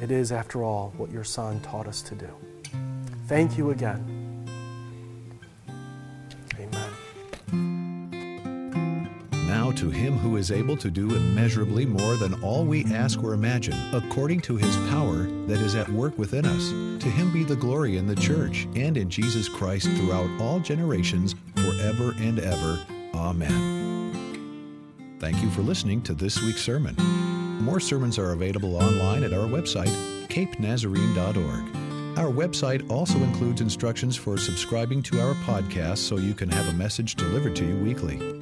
It 0.00 0.10
is, 0.10 0.30
after 0.30 0.62
all, 0.62 0.92
what 0.96 1.10
your 1.10 1.24
Son 1.24 1.60
taught 1.60 1.88
us 1.88 2.02
to 2.02 2.14
do. 2.14 2.28
Thank 3.26 3.56
you 3.56 3.70
again. 3.70 4.21
To 9.76 9.90
him 9.90 10.16
who 10.16 10.36
is 10.36 10.52
able 10.52 10.76
to 10.76 10.90
do 10.90 11.16
immeasurably 11.16 11.86
more 11.86 12.14
than 12.14 12.40
all 12.42 12.64
we 12.64 12.84
ask 12.84 13.20
or 13.20 13.34
imagine, 13.34 13.76
according 13.92 14.40
to 14.42 14.56
his 14.56 14.76
power 14.90 15.24
that 15.48 15.60
is 15.60 15.74
at 15.74 15.88
work 15.88 16.16
within 16.16 16.46
us. 16.46 16.68
To 17.02 17.10
him 17.10 17.32
be 17.32 17.42
the 17.42 17.56
glory 17.56 17.96
in 17.96 18.06
the 18.06 18.14
church 18.14 18.68
and 18.76 18.96
in 18.96 19.10
Jesus 19.10 19.48
Christ 19.48 19.88
throughout 19.96 20.30
all 20.40 20.60
generations, 20.60 21.34
forever 21.56 22.14
and 22.18 22.38
ever. 22.38 22.78
Amen. 23.14 25.16
Thank 25.18 25.42
you 25.42 25.50
for 25.50 25.62
listening 25.62 26.00
to 26.02 26.14
this 26.14 26.40
week's 26.42 26.62
sermon. 26.62 26.94
More 27.60 27.80
sermons 27.80 28.20
are 28.20 28.30
available 28.32 28.76
online 28.76 29.24
at 29.24 29.32
our 29.32 29.48
website, 29.48 29.90
capenazarene.org. 30.28 32.18
Our 32.18 32.30
website 32.30 32.88
also 32.88 33.18
includes 33.18 33.60
instructions 33.60 34.16
for 34.16 34.38
subscribing 34.38 35.02
to 35.04 35.20
our 35.20 35.34
podcast 35.34 35.98
so 35.98 36.18
you 36.18 36.34
can 36.34 36.50
have 36.50 36.68
a 36.68 36.72
message 36.74 37.16
delivered 37.16 37.56
to 37.56 37.66
you 37.66 37.74
weekly. 37.76 38.41